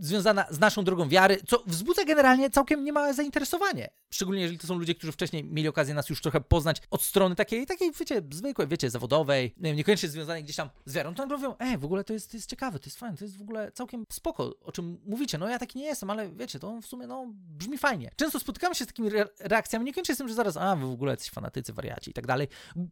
związana 0.00 0.46
z 0.50 0.58
naszą 0.58 0.84
drogą 0.84 1.08
wiary, 1.08 1.40
co 1.46 1.62
wzbudza 1.66 2.04
generalnie 2.04 2.50
całkiem 2.50 2.84
niemałe 2.84 3.14
zainteresowanie. 3.14 3.90
Szczególnie 4.10 4.42
jeżeli 4.42 4.58
to 4.58 4.66
są 4.66 4.78
ludzie, 4.78 4.94
którzy 4.94 5.12
wcześniej 5.12 5.44
mieli 5.44 5.68
okazję 5.68 5.94
nas 5.94 6.08
już 6.08 6.20
trochę 6.22 6.40
poznać 6.40 6.82
od 6.90 7.02
strony 7.02 7.34
takiej, 7.34 7.66
takiej 7.66 7.92
wiecie, 7.92 8.22
zwykłej, 8.30 8.68
wiecie, 8.68 8.90
zawodowej, 8.90 9.54
nie 9.56 9.70
wiem, 9.70 9.76
niekoniecznie 9.76 10.08
związanej 10.08 10.44
gdzieś 10.44 10.56
tam 10.56 10.70
z 10.84 10.92
wiarą, 10.92 11.14
to 11.14 11.22
nagle 11.22 11.36
mówią, 11.36 11.54
ej, 11.58 11.78
w 11.78 11.84
ogóle 11.84 12.04
to 12.04 12.12
jest, 12.12 12.30
to 12.30 12.36
jest 12.36 12.50
ciekawe, 12.50 12.78
to 12.78 12.84
jest 12.86 12.98
fajne, 12.98 13.16
to 13.16 13.24
jest 13.24 13.38
w 13.38 13.42
ogóle 13.42 13.72
całkiem 13.72 14.04
spoko, 14.12 14.54
o 14.60 14.72
czym 14.72 15.00
mówicie. 15.06 15.38
No 15.38 15.48
ja 15.48 15.58
taki 15.58 15.78
nie 15.78 15.84
jestem, 15.84 16.10
ale 16.10 16.30
wiecie, 16.32 16.58
to 16.58 16.80
w 16.82 16.86
sumie, 16.86 17.06
no, 17.06 17.26
brzmi 17.28 17.78
fajnie. 17.78 18.10
Często 18.16 18.40
spotykamy 18.40 18.74
się 18.74 18.84
z 18.84 18.86
takimi 18.86 19.08
re 19.08 19.28
reakcjami, 19.40 19.84
niekoniecznie 19.84 20.14
z 20.14 20.18
tym, 20.18 20.28
że 20.28 20.34
zaraz, 20.34 20.56
a, 20.56 20.76
wy 20.76 20.86
w 20.86 20.90
ogóle 20.90 21.12
jesteś 21.12 21.30
fanatycy, 21.30 21.72
wariaci 21.72 22.10
i 22.10 22.14
tak 22.14 22.26
dalej. 22.26 22.48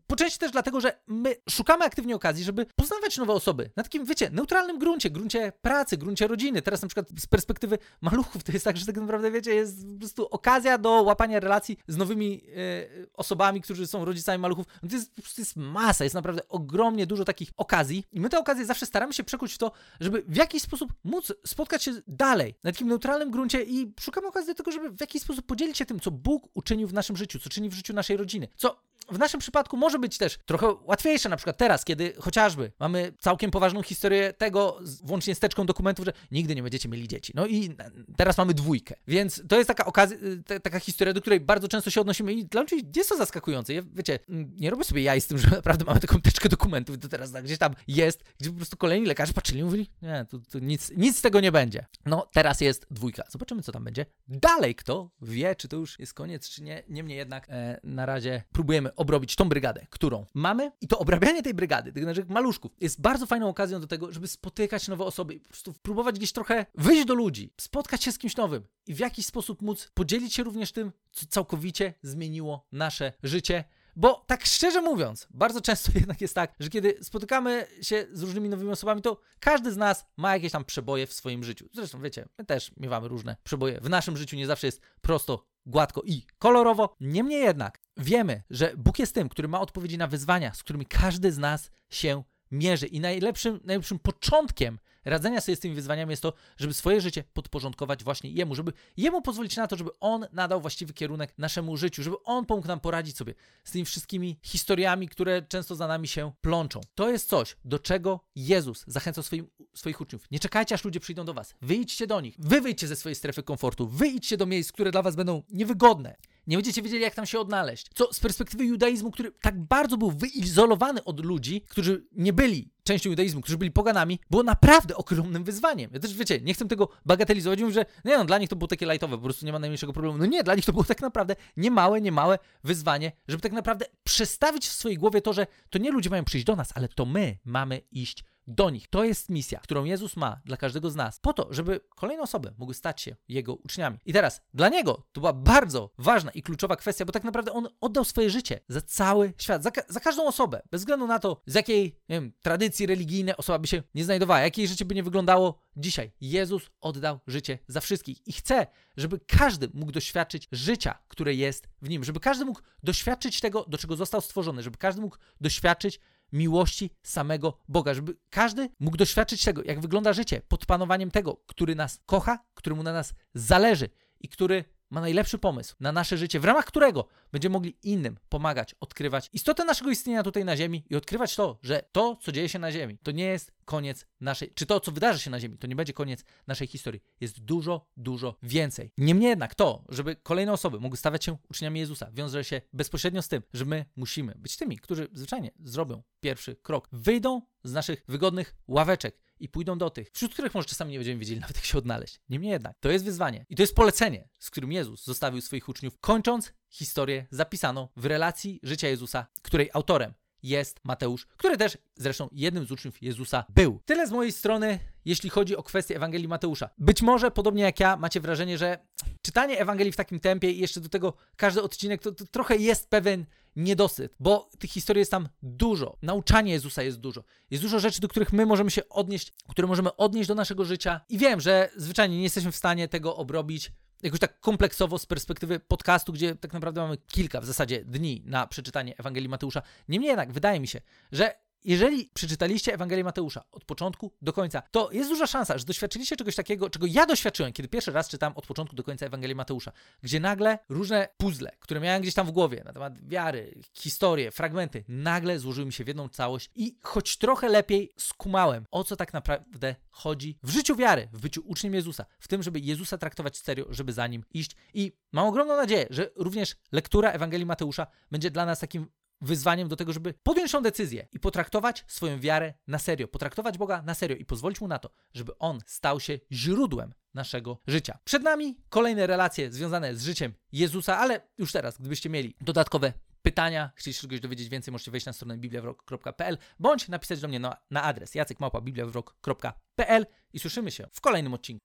Po 0.06 0.16
części 0.16 0.38
też 0.38 0.50
dlatego, 0.50 0.80
że 0.80 0.98
my 1.06 1.36
szukamy 1.50 1.84
aktywnie 1.84 2.14
okazji, 2.14 2.44
żeby 2.44 2.66
poznawać 2.92 3.18
nowe 3.18 3.32
osoby 3.32 3.70
na 3.76 3.82
takim, 3.82 4.04
wiecie, 4.04 4.30
neutralnym 4.32 4.78
gruncie, 4.78 5.10
gruncie 5.10 5.52
pracy, 5.62 5.96
gruncie 5.96 6.26
rodziny. 6.26 6.62
Teraz 6.62 6.82
na 6.82 6.88
przykład 6.88 7.06
z 7.20 7.26
perspektywy 7.26 7.78
maluchów 8.00 8.44
to 8.44 8.52
jest 8.52 8.64
tak, 8.64 8.76
że 8.76 8.86
tak 8.86 8.96
naprawdę, 8.96 9.30
wiecie, 9.30 9.54
jest 9.54 9.86
po 9.92 9.98
prostu 9.98 10.26
okazja 10.26 10.78
do 10.78 10.90
łapania 10.90 11.40
relacji 11.40 11.78
z 11.88 11.96
nowymi 11.96 12.42
e, 12.56 13.06
osobami, 13.14 13.60
którzy 13.60 13.86
są 13.86 14.04
rodzicami 14.04 14.38
maluchów. 14.38 14.66
No 14.82 14.88
to, 14.88 14.94
jest, 14.94 15.14
to 15.14 15.22
jest 15.38 15.56
masa, 15.56 16.04
jest 16.04 16.14
naprawdę 16.14 16.48
ogromnie 16.48 17.06
dużo 17.06 17.24
takich 17.24 17.50
okazji 17.56 18.04
i 18.12 18.20
my 18.20 18.28
te 18.28 18.38
okazje 18.38 18.64
zawsze 18.64 18.86
staramy 18.86 19.12
się 19.12 19.24
przekuć 19.24 19.52
w 19.52 19.58
to, 19.58 19.72
żeby 20.00 20.22
w 20.28 20.36
jakiś 20.36 20.62
sposób 20.62 20.92
móc 21.04 21.32
spotkać 21.46 21.82
się 21.82 21.92
dalej, 22.06 22.54
na 22.64 22.72
takim 22.72 22.88
neutralnym 22.88 23.30
gruncie 23.30 23.62
i 23.62 23.92
szukamy 24.00 24.26
okazji 24.26 24.48
do 24.48 24.54
tego, 24.54 24.72
żeby 24.72 24.90
w 24.90 25.00
jakiś 25.00 25.22
sposób 25.22 25.46
podzielić 25.46 25.78
się 25.78 25.86
tym, 25.86 26.00
co 26.00 26.10
Bóg 26.10 26.48
uczynił 26.54 26.88
w 26.88 26.92
naszym 26.92 27.16
życiu, 27.16 27.38
co 27.38 27.50
czyni 27.50 27.68
w 27.68 27.74
życiu 27.74 27.92
naszej 27.94 28.16
rodziny, 28.16 28.48
co 28.56 28.91
w 29.10 29.18
naszym 29.18 29.40
przypadku 29.40 29.76
może 29.76 29.98
być 29.98 30.18
też 30.18 30.38
trochę 30.46 30.74
łatwiejsze, 30.84 31.28
na 31.28 31.36
przykład 31.36 31.56
teraz, 31.56 31.84
kiedy 31.84 32.12
chociażby 32.18 32.72
mamy 32.80 33.12
całkiem 33.18 33.50
poważną 33.50 33.82
historię 33.82 34.32
tego, 34.32 34.78
włącznie 35.04 35.34
z 35.34 35.38
teczką 35.38 35.66
dokumentów, 35.66 36.04
że 36.04 36.12
nigdy 36.30 36.54
nie 36.54 36.62
będziecie 36.62 36.88
mieli 36.88 37.08
dzieci. 37.08 37.32
No 37.36 37.46
i 37.46 37.76
teraz 38.16 38.38
mamy 38.38 38.54
dwójkę. 38.54 38.94
Więc 39.06 39.42
to 39.48 39.56
jest 39.56 39.68
taka 39.68 39.84
okazja, 39.84 40.16
y, 40.50 40.60
taka 40.60 40.80
historia, 40.80 41.14
do 41.14 41.20
której 41.20 41.40
bardzo 41.40 41.68
często 41.68 41.90
się 41.90 42.00
odnosimy 42.00 42.32
i 42.32 42.44
dla 42.44 42.60
ludzi 42.60 42.76
jest 42.96 43.08
to 43.08 43.16
zaskakujące. 43.16 43.74
Ja, 43.74 43.82
wiecie, 43.94 44.18
mm, 44.28 44.52
nie 44.56 44.70
robię 44.70 44.84
sobie 44.84 45.02
jaj 45.02 45.20
z 45.20 45.26
tym, 45.26 45.38
że 45.42 45.50
naprawdę 45.50 45.84
mamy 45.84 46.00
taką 46.00 46.20
teczkę 46.20 46.48
dokumentów, 46.48 46.98
to 46.98 47.08
teraz 47.08 47.32
tak, 47.32 47.44
gdzieś 47.44 47.58
tam 47.58 47.74
jest, 47.88 48.24
gdzie 48.40 48.50
po 48.50 48.56
prostu 48.56 48.76
kolejni 48.76 49.06
lekarze 49.06 49.32
patrzyli 49.32 49.60
i 49.60 49.64
mówili, 49.64 49.90
nie, 50.02 50.26
tu, 50.30 50.40
tu 50.40 50.58
nic, 50.58 50.92
nic 50.96 51.18
z 51.18 51.22
tego 51.22 51.40
nie 51.40 51.52
będzie. 51.52 51.86
No, 52.06 52.28
teraz 52.32 52.60
jest 52.60 52.86
dwójka. 52.90 53.24
Zobaczymy, 53.28 53.62
co 53.62 53.72
tam 53.72 53.84
będzie. 53.84 54.06
Dalej, 54.28 54.74
kto 54.74 55.10
wie, 55.22 55.54
czy 55.54 55.68
to 55.68 55.76
już 55.76 55.98
jest 55.98 56.14
koniec, 56.14 56.48
czy 56.48 56.62
nie. 56.62 56.82
Niemniej 56.88 57.18
jednak 57.18 57.46
e, 57.50 57.80
na 57.84 58.06
razie 58.06 58.42
próbujemy 58.52 58.91
obrobić 58.96 59.36
tą 59.36 59.48
brygadę, 59.48 59.86
którą 59.90 60.26
mamy 60.34 60.72
i 60.80 60.88
to 60.88 60.98
obrabianie 60.98 61.42
tej 61.42 61.54
brygady, 61.54 61.92
tych 61.92 62.04
naszych 62.04 62.28
maluszków, 62.28 62.72
jest 62.80 63.00
bardzo 63.00 63.26
fajną 63.26 63.48
okazją 63.48 63.80
do 63.80 63.86
tego, 63.86 64.12
żeby 64.12 64.28
spotykać 64.28 64.88
nowe 64.88 65.04
osoby 65.04 65.34
i 65.34 65.40
po 65.40 65.48
prostu 65.48 65.72
próbować 65.72 66.16
gdzieś 66.16 66.32
trochę 66.32 66.66
wyjść 66.74 67.04
do 67.04 67.14
ludzi, 67.14 67.52
spotkać 67.60 68.04
się 68.04 68.12
z 68.12 68.18
kimś 68.18 68.36
nowym 68.36 68.66
i 68.86 68.94
w 68.94 68.98
jakiś 68.98 69.26
sposób 69.26 69.62
móc 69.62 69.90
podzielić 69.94 70.34
się 70.34 70.42
również 70.42 70.72
tym, 70.72 70.92
co 71.12 71.26
całkowicie 71.26 71.94
zmieniło 72.02 72.66
nasze 72.72 73.12
życie. 73.22 73.64
Bo 73.96 74.24
tak 74.26 74.46
szczerze 74.46 74.82
mówiąc, 74.82 75.26
bardzo 75.30 75.60
często 75.60 75.92
jednak 76.00 76.20
jest 76.20 76.34
tak, 76.34 76.54
że 76.60 76.68
kiedy 76.68 76.98
spotykamy 77.02 77.66
się 77.82 78.06
z 78.12 78.22
różnymi 78.22 78.48
nowymi 78.48 78.70
osobami, 78.70 79.02
to 79.02 79.20
każdy 79.40 79.72
z 79.72 79.76
nas 79.76 80.06
ma 80.16 80.34
jakieś 80.34 80.52
tam 80.52 80.64
przeboje 80.64 81.06
w 81.06 81.12
swoim 81.12 81.44
życiu. 81.44 81.68
Zresztą 81.72 82.00
wiecie, 82.00 82.28
my 82.38 82.44
też 82.44 82.72
miewamy 82.76 83.08
różne 83.08 83.36
przeboje. 83.44 83.80
W 83.80 83.90
naszym 83.90 84.16
życiu 84.16 84.36
nie 84.36 84.46
zawsze 84.46 84.66
jest 84.66 84.80
prosto, 85.00 85.46
gładko 85.66 86.02
i 86.04 86.26
kolorowo. 86.38 86.96
Niemniej 87.00 87.42
jednak 87.42 87.80
wiemy, 87.96 88.42
że 88.50 88.72
Bóg 88.76 88.98
jest 88.98 89.14
tym, 89.14 89.28
który 89.28 89.48
ma 89.48 89.60
odpowiedzi 89.60 89.98
na 89.98 90.06
wyzwania, 90.06 90.54
z 90.54 90.62
którymi 90.62 90.86
każdy 90.86 91.32
z 91.32 91.38
nas 91.38 91.70
się 91.90 92.22
mierzy. 92.50 92.86
I 92.86 93.00
najlepszym, 93.00 93.60
najlepszym 93.64 93.98
początkiem 93.98 94.78
radzenia 95.04 95.40
sobie 95.40 95.56
z 95.56 95.60
tymi 95.60 95.74
wyzwaniami 95.74 96.10
jest 96.10 96.22
to, 96.22 96.32
żeby 96.56 96.74
swoje 96.74 97.00
życie 97.00 97.24
podporządkować 97.32 98.04
właśnie 98.04 98.30
Jemu, 98.30 98.54
żeby 98.54 98.72
Jemu 98.96 99.22
pozwolić 99.22 99.56
na 99.56 99.66
to, 99.66 99.76
żeby 99.76 99.90
On 100.00 100.26
nadał 100.32 100.60
właściwy 100.60 100.92
kierunek 100.92 101.34
naszemu 101.38 101.76
życiu, 101.76 102.02
żeby 102.02 102.16
On 102.24 102.46
pomógł 102.46 102.68
nam 102.68 102.80
poradzić 102.80 103.16
sobie 103.16 103.34
z 103.64 103.70
tymi 103.70 103.84
wszystkimi 103.84 104.38
historiami, 104.42 105.08
które 105.08 105.42
często 105.42 105.74
za 105.74 105.86
nami 105.86 106.08
się 106.08 106.32
plączą. 106.40 106.80
To 106.94 107.10
jest 107.10 107.28
coś, 107.28 107.56
do 107.64 107.78
czego 107.78 108.20
Jezus 108.36 108.84
zachęcał 108.86 109.24
swoim, 109.24 109.46
swoich 109.74 110.00
uczniów. 110.00 110.30
Nie 110.30 110.38
czekajcie, 110.38 110.74
aż 110.74 110.84
ludzie 110.84 111.00
przyjdą 111.00 111.24
do 111.24 111.34
Was. 111.34 111.54
Wyjdźcie 111.62 112.06
do 112.06 112.20
nich. 112.20 112.34
Wy 112.38 112.60
wyjdźcie 112.60 112.88
ze 112.88 112.96
swojej 112.96 113.16
strefy 113.16 113.42
komfortu. 113.42 113.88
Wyjdźcie 113.88 114.36
do 114.36 114.46
miejsc, 114.46 114.72
które 114.72 114.90
dla 114.90 115.02
Was 115.02 115.16
będą 115.16 115.42
niewygodne. 115.50 116.16
Nie 116.46 116.56
będziecie 116.56 116.82
wiedzieli, 116.82 117.02
jak 117.02 117.14
tam 117.14 117.26
się 117.26 117.40
odnaleźć. 117.40 117.86
Co 117.94 118.12
z 118.12 118.20
perspektywy 118.20 118.64
judaizmu, 118.64 119.10
który 119.10 119.32
tak 119.32 119.60
bardzo 119.60 119.96
był 119.96 120.10
wyizolowany 120.10 121.04
od 121.04 121.24
ludzi, 121.24 121.60
którzy 121.68 122.06
nie 122.12 122.32
byli 122.32 122.71
częścią 122.82 123.10
judaizmu, 123.10 123.40
którzy 123.40 123.58
byli 123.58 123.70
poganami, 123.70 124.20
było 124.30 124.42
naprawdę 124.42 124.96
ogromnym 124.96 125.44
wyzwaniem. 125.44 125.90
Ja 125.94 126.00
też, 126.00 126.14
wiecie, 126.14 126.40
nie 126.40 126.54
chcę 126.54 126.68
tego 126.68 126.88
bagatelizować, 127.04 127.60
mówię, 127.60 127.72
że 127.72 127.84
nie 128.04 128.18
no, 128.18 128.24
dla 128.24 128.38
nich 128.38 128.48
to 128.48 128.56
było 128.56 128.68
takie 128.68 128.86
lightowe, 128.86 129.16
po 129.16 129.22
prostu 129.22 129.46
nie 129.46 129.52
ma 129.52 129.58
najmniejszego 129.58 129.92
problemu. 129.92 130.18
No 130.18 130.26
nie, 130.26 130.44
dla 130.44 130.54
nich 130.54 130.64
to 130.64 130.72
było 130.72 130.84
tak 130.84 131.00
naprawdę 131.00 131.36
niemałe, 131.56 132.00
niemałe 132.00 132.38
wyzwanie, 132.64 133.12
żeby 133.28 133.42
tak 133.42 133.52
naprawdę 133.52 133.86
przestawić 134.04 134.66
w 134.66 134.72
swojej 134.72 134.98
głowie 134.98 135.20
to, 135.20 135.32
że 135.32 135.46
to 135.70 135.78
nie 135.78 135.90
ludzie 135.90 136.10
mają 136.10 136.24
przyjść 136.24 136.46
do 136.46 136.56
nas, 136.56 136.72
ale 136.74 136.88
to 136.88 137.06
my 137.06 137.38
mamy 137.44 137.80
iść 137.90 138.24
do 138.46 138.70
nich. 138.70 138.88
To 138.88 139.04
jest 139.04 139.28
misja, 139.28 139.60
którą 139.60 139.84
Jezus 139.84 140.16
ma 140.16 140.40
dla 140.44 140.56
każdego 140.56 140.90
z 140.90 140.96
nas, 140.96 141.20
po 141.20 141.32
to, 141.32 141.48
żeby 141.50 141.80
kolejne 141.96 142.22
osoby 142.22 142.54
mogły 142.58 142.74
stać 142.74 143.00
się 143.00 143.16
Jego 143.28 143.54
uczniami. 143.54 143.98
I 144.06 144.12
teraz, 144.12 144.40
dla 144.54 144.68
Niego 144.68 145.06
to 145.12 145.20
była 145.20 145.32
bardzo 145.32 145.90
ważna 145.98 146.30
i 146.30 146.42
kluczowa 146.42 146.76
kwestia, 146.76 147.04
bo 147.04 147.12
tak 147.12 147.24
naprawdę 147.24 147.52
On 147.52 147.68
oddał 147.80 148.04
swoje 148.04 148.30
życie 148.30 148.60
za 148.68 148.80
cały 148.80 149.32
świat, 149.38 149.62
za, 149.62 149.70
ka 149.70 149.82
za 149.88 150.00
każdą 150.00 150.26
osobę, 150.26 150.62
bez 150.70 150.80
względu 150.80 151.06
na 151.06 151.18
to, 151.18 151.42
z 151.46 151.54
jakiej 151.54 152.00
wiem, 152.08 152.32
tradycji 152.42 152.86
religijnej 152.86 153.36
osoba 153.36 153.58
by 153.58 153.66
się 153.66 153.82
nie 153.94 154.04
znajdowała, 154.04 154.40
jakie 154.40 154.68
życie 154.68 154.84
by 154.84 154.94
nie 154.94 155.02
wyglądało 155.02 155.58
dzisiaj. 155.76 156.12
Jezus 156.20 156.70
oddał 156.80 157.20
życie 157.26 157.58
za 157.68 157.80
wszystkich 157.80 158.26
i 158.26 158.32
chce, 158.32 158.66
żeby 158.96 159.20
każdy 159.26 159.70
mógł 159.74 159.92
doświadczyć 159.92 160.48
życia, 160.52 160.98
które 161.08 161.34
jest 161.34 161.68
w 161.82 161.88
Nim, 161.88 162.04
żeby 162.04 162.20
każdy 162.20 162.44
mógł 162.44 162.60
doświadczyć 162.82 163.40
tego, 163.40 163.64
do 163.68 163.78
czego 163.78 163.96
został 163.96 164.20
stworzony, 164.20 164.62
żeby 164.62 164.78
każdy 164.78 165.00
mógł 165.00 165.16
doświadczyć 165.40 166.00
miłości 166.32 166.90
samego 167.02 167.58
Boga, 167.68 167.94
żeby 167.94 168.16
każdy 168.30 168.68
mógł 168.80 168.96
doświadczyć 168.96 169.44
tego, 169.44 169.62
jak 169.64 169.80
wygląda 169.80 170.12
życie 170.12 170.42
pod 170.48 170.66
panowaniem 170.66 171.10
tego, 171.10 171.36
który 171.46 171.74
nas 171.74 172.00
kocha, 172.06 172.38
któremu 172.54 172.82
na 172.82 172.92
nas 172.92 173.14
zależy 173.34 173.88
i 174.20 174.28
który 174.28 174.64
ma 174.90 175.00
najlepszy 175.00 175.38
pomysł 175.38 175.76
na 175.80 175.92
nasze 175.92 176.16
życie, 176.18 176.40
w 176.40 176.44
ramach 176.44 176.64
którego 176.64 177.08
będziemy 177.32 177.52
mogli 177.52 177.76
innym 177.82 178.18
pomagać, 178.28 178.74
odkrywać 178.80 179.30
istotę 179.32 179.64
naszego 179.64 179.90
istnienia 179.90 180.22
tutaj 180.22 180.44
na 180.44 180.56
Ziemi 180.56 180.84
i 180.90 180.96
odkrywać 180.96 181.36
to, 181.36 181.58
że 181.62 181.82
to, 181.92 182.16
co 182.16 182.32
dzieje 182.32 182.48
się 182.48 182.58
na 182.58 182.72
Ziemi, 182.72 182.98
to 183.02 183.10
nie 183.10 183.24
jest 183.24 183.52
koniec 183.64 184.06
naszej, 184.20 184.52
czy 184.54 184.66
to, 184.66 184.80
co 184.80 184.92
wydarzy 184.92 185.18
się 185.18 185.30
na 185.30 185.40
Ziemi, 185.40 185.58
to 185.58 185.66
nie 185.66 185.76
będzie 185.76 185.92
koniec 185.92 186.24
naszej 186.46 186.66
historii. 186.66 187.02
Jest 187.20 187.40
dużo, 187.40 187.86
dużo 187.96 188.36
więcej. 188.42 188.92
Niemniej 188.98 189.28
jednak 189.28 189.54
to, 189.54 189.84
żeby 189.88 190.16
kolejne 190.16 190.52
osoby 190.52 190.80
mogły 190.80 190.96
stawać 190.96 191.24
się 191.24 191.36
uczniami 191.50 191.80
Jezusa, 191.80 192.10
wiąże 192.12 192.44
się 192.44 192.60
bezpośrednio 192.72 193.22
z 193.22 193.28
tym, 193.28 193.42
że 193.52 193.64
my 193.64 193.84
musimy 193.96 194.34
być 194.38 194.56
tymi, 194.56 194.78
którzy 194.78 195.08
zwyczajnie 195.12 195.50
zrobią 195.64 196.02
pierwszy 196.20 196.56
krok. 196.56 196.88
Wyjdą 196.92 197.42
z 197.64 197.72
naszych 197.72 198.04
wygodnych 198.08 198.54
ławeczek 198.68 199.22
i 199.40 199.48
pójdą 199.48 199.78
do 199.78 199.90
tych, 199.90 200.10
wśród 200.12 200.32
których 200.32 200.54
może 200.54 200.68
czasami 200.68 200.92
nie 200.92 200.98
będziemy 200.98 201.18
wiedzieli 201.20 201.40
nawet 201.40 201.56
jak 201.56 201.64
się 201.64 201.78
odnaleźć. 201.78 202.20
Niemniej 202.28 202.52
jednak, 202.52 202.78
to 202.80 202.90
jest 202.90 203.04
wyzwanie 203.04 203.46
i 203.48 203.56
to 203.56 203.62
jest 203.62 203.74
polecenie, 203.74 204.28
z 204.38 204.50
którym 204.50 204.72
Jezus 204.72 205.04
zostawił 205.04 205.40
swoich 205.40 205.68
uczniów, 205.68 205.98
kończąc 205.98 206.52
historię 206.68 207.26
zapisaną 207.30 207.88
w 207.96 208.06
relacji 208.06 208.60
życia 208.62 208.88
Jezusa, 208.88 209.26
której 209.42 209.70
autorem 209.72 210.14
jest 210.42 210.80
Mateusz, 210.84 211.26
który 211.36 211.56
też 211.56 211.78
zresztą 211.96 212.28
jednym 212.32 212.66
z 212.66 212.72
uczniów 212.72 213.02
Jezusa 213.02 213.44
był. 213.48 213.80
Tyle 213.84 214.06
z 214.06 214.12
mojej 214.12 214.32
strony, 214.32 214.78
jeśli 215.04 215.30
chodzi 215.30 215.56
o 215.56 215.62
kwestię 215.62 215.96
Ewangelii 215.96 216.28
Mateusza. 216.28 216.70
Być 216.78 217.02
może, 217.02 217.30
podobnie 217.30 217.62
jak 217.62 217.80
ja, 217.80 217.96
macie 217.96 218.20
wrażenie, 218.20 218.58
że 218.58 218.78
czytanie 219.22 219.60
Ewangelii 219.60 219.92
w 219.92 219.96
takim 219.96 220.20
tempie 220.20 220.50
i 220.50 220.58
jeszcze 220.58 220.80
do 220.80 220.88
tego 220.88 221.14
każdy 221.36 221.62
odcinek, 221.62 222.02
to, 222.02 222.12
to 222.12 222.26
trochę 222.26 222.56
jest 222.56 222.90
pewien 222.90 223.26
niedosyt, 223.56 224.14
bo 224.20 224.50
tych 224.58 224.70
historii 224.70 224.98
jest 224.98 225.10
tam 225.10 225.28
dużo. 225.42 225.96
Nauczanie 226.02 226.52
Jezusa 226.52 226.82
jest 226.82 227.00
dużo. 227.00 227.24
Jest 227.50 227.62
dużo 227.62 227.80
rzeczy, 227.80 228.00
do 228.00 228.08
których 228.08 228.32
my 228.32 228.46
możemy 228.46 228.70
się 228.70 228.88
odnieść, 228.88 229.32
które 229.48 229.68
możemy 229.68 229.96
odnieść 229.96 230.28
do 230.28 230.34
naszego 230.34 230.64
życia. 230.64 231.00
I 231.08 231.18
wiem, 231.18 231.40
że 231.40 231.70
zwyczajnie 231.76 232.16
nie 232.16 232.22
jesteśmy 232.22 232.52
w 232.52 232.56
stanie 232.56 232.88
tego 232.88 233.16
obrobić 233.16 233.72
jakoś 234.02 234.20
tak 234.20 234.40
kompleksowo 234.40 234.98
z 234.98 235.06
perspektywy 235.06 235.60
podcastu, 235.60 236.12
gdzie 236.12 236.34
tak 236.34 236.52
naprawdę 236.52 236.80
mamy 236.80 236.96
kilka 236.96 237.40
w 237.40 237.46
zasadzie 237.46 237.84
dni 237.84 238.22
na 238.26 238.46
przeczytanie 238.46 238.98
Ewangelii 238.98 239.28
Mateusza. 239.28 239.62
Niemniej 239.88 240.08
jednak 240.08 240.32
wydaje 240.32 240.60
mi 240.60 240.68
się, 240.68 240.80
że 241.12 241.34
jeżeli 241.64 242.10
przeczytaliście 242.14 242.74
Ewangelię 242.74 243.04
Mateusza 243.04 243.44
od 243.52 243.64
początku 243.64 244.12
do 244.22 244.32
końca, 244.32 244.62
to 244.70 244.92
jest 244.92 245.10
duża 245.10 245.26
szansa, 245.26 245.58
że 245.58 245.64
doświadczyliście 245.64 246.16
czegoś 246.16 246.36
takiego, 246.36 246.70
czego 246.70 246.86
ja 246.86 247.06
doświadczyłem, 247.06 247.52
kiedy 247.52 247.68
pierwszy 247.68 247.92
raz 247.92 248.08
czytałem 248.08 248.36
od 248.36 248.46
początku 248.46 248.76
do 248.76 248.82
końca 248.82 249.06
Ewangelię 249.06 249.34
Mateusza, 249.34 249.72
gdzie 250.02 250.20
nagle 250.20 250.58
różne 250.68 251.08
puzzle, 251.16 251.50
które 251.60 251.80
miałem 251.80 252.02
gdzieś 252.02 252.14
tam 252.14 252.26
w 252.26 252.30
głowie 252.30 252.62
na 252.64 252.72
temat 252.72 253.08
wiary, 253.08 253.54
historie, 253.72 254.30
fragmenty, 254.30 254.84
nagle 254.88 255.38
złożyły 255.38 255.66
mi 255.66 255.72
się 255.72 255.84
w 255.84 255.88
jedną 255.88 256.08
całość 256.08 256.50
i 256.54 256.78
choć 256.82 257.16
trochę 257.16 257.48
lepiej 257.48 257.92
skumałem, 257.96 258.66
o 258.70 258.84
co 258.84 258.96
tak 258.96 259.12
naprawdę 259.12 259.74
chodzi 259.90 260.38
w 260.42 260.50
życiu 260.50 260.76
wiary, 260.76 261.08
w 261.12 261.20
byciu 261.20 261.42
uczniem 261.44 261.74
Jezusa, 261.74 262.06
w 262.18 262.28
tym, 262.28 262.42
żeby 262.42 262.60
Jezusa 262.60 262.98
traktować 262.98 263.36
serio, 263.36 263.66
żeby 263.70 263.92
za 263.92 264.06
nim 264.06 264.24
iść. 264.30 264.56
I 264.74 264.92
mam 265.12 265.26
ogromną 265.26 265.56
nadzieję, 265.56 265.86
że 265.90 266.10
również 266.16 266.56
lektura 266.72 267.10
Ewangelii 267.10 267.46
Mateusza 267.46 267.86
będzie 268.10 268.30
dla 268.30 268.46
nas 268.46 268.60
takim 268.60 268.86
wyzwaniem 269.22 269.68
do 269.68 269.76
tego, 269.76 269.92
żeby 269.92 270.14
podjąć 270.22 270.52
tą 270.52 270.62
decyzję 270.62 271.08
i 271.12 271.20
potraktować 271.20 271.84
swoją 271.86 272.20
wiarę 272.20 272.54
na 272.66 272.78
serio, 272.78 273.08
potraktować 273.08 273.58
Boga 273.58 273.82
na 273.82 273.94
serio 273.94 274.16
i 274.16 274.24
pozwolić 274.24 274.60
mu 274.60 274.68
na 274.68 274.78
to, 274.78 274.90
żeby 275.14 275.38
on 275.38 275.60
stał 275.66 276.00
się 276.00 276.18
źródłem 276.32 276.94
naszego 277.14 277.58
życia. 277.66 277.98
Przed 278.04 278.22
nami 278.22 278.56
kolejne 278.68 279.06
relacje 279.06 279.52
związane 279.52 279.96
z 279.96 280.04
życiem 280.04 280.34
Jezusa, 280.52 280.98
ale 280.98 281.20
już 281.38 281.52
teraz, 281.52 281.78
gdybyście 281.78 282.10
mieli 282.10 282.36
dodatkowe 282.40 282.92
pytania, 283.22 283.70
chcieliście 283.74 284.02
czegoś 284.02 284.20
dowiedzieć 284.20 284.48
więcej, 284.48 284.72
możecie 284.72 284.90
wejść 284.90 285.06
na 285.06 285.12
stronę 285.12 285.38
bibliawrok.pl 285.38 286.38
bądź 286.58 286.88
napisać 286.88 287.20
do 287.20 287.28
mnie 287.28 287.40
na, 287.40 287.56
na 287.70 287.82
adres 287.82 288.14
jacekmałpa.bibliawrok.pl 288.14 290.06
i 290.32 290.38
słyszymy 290.38 290.70
się 290.70 290.88
w 290.92 291.00
kolejnym 291.00 291.34
odcinku. 291.34 291.60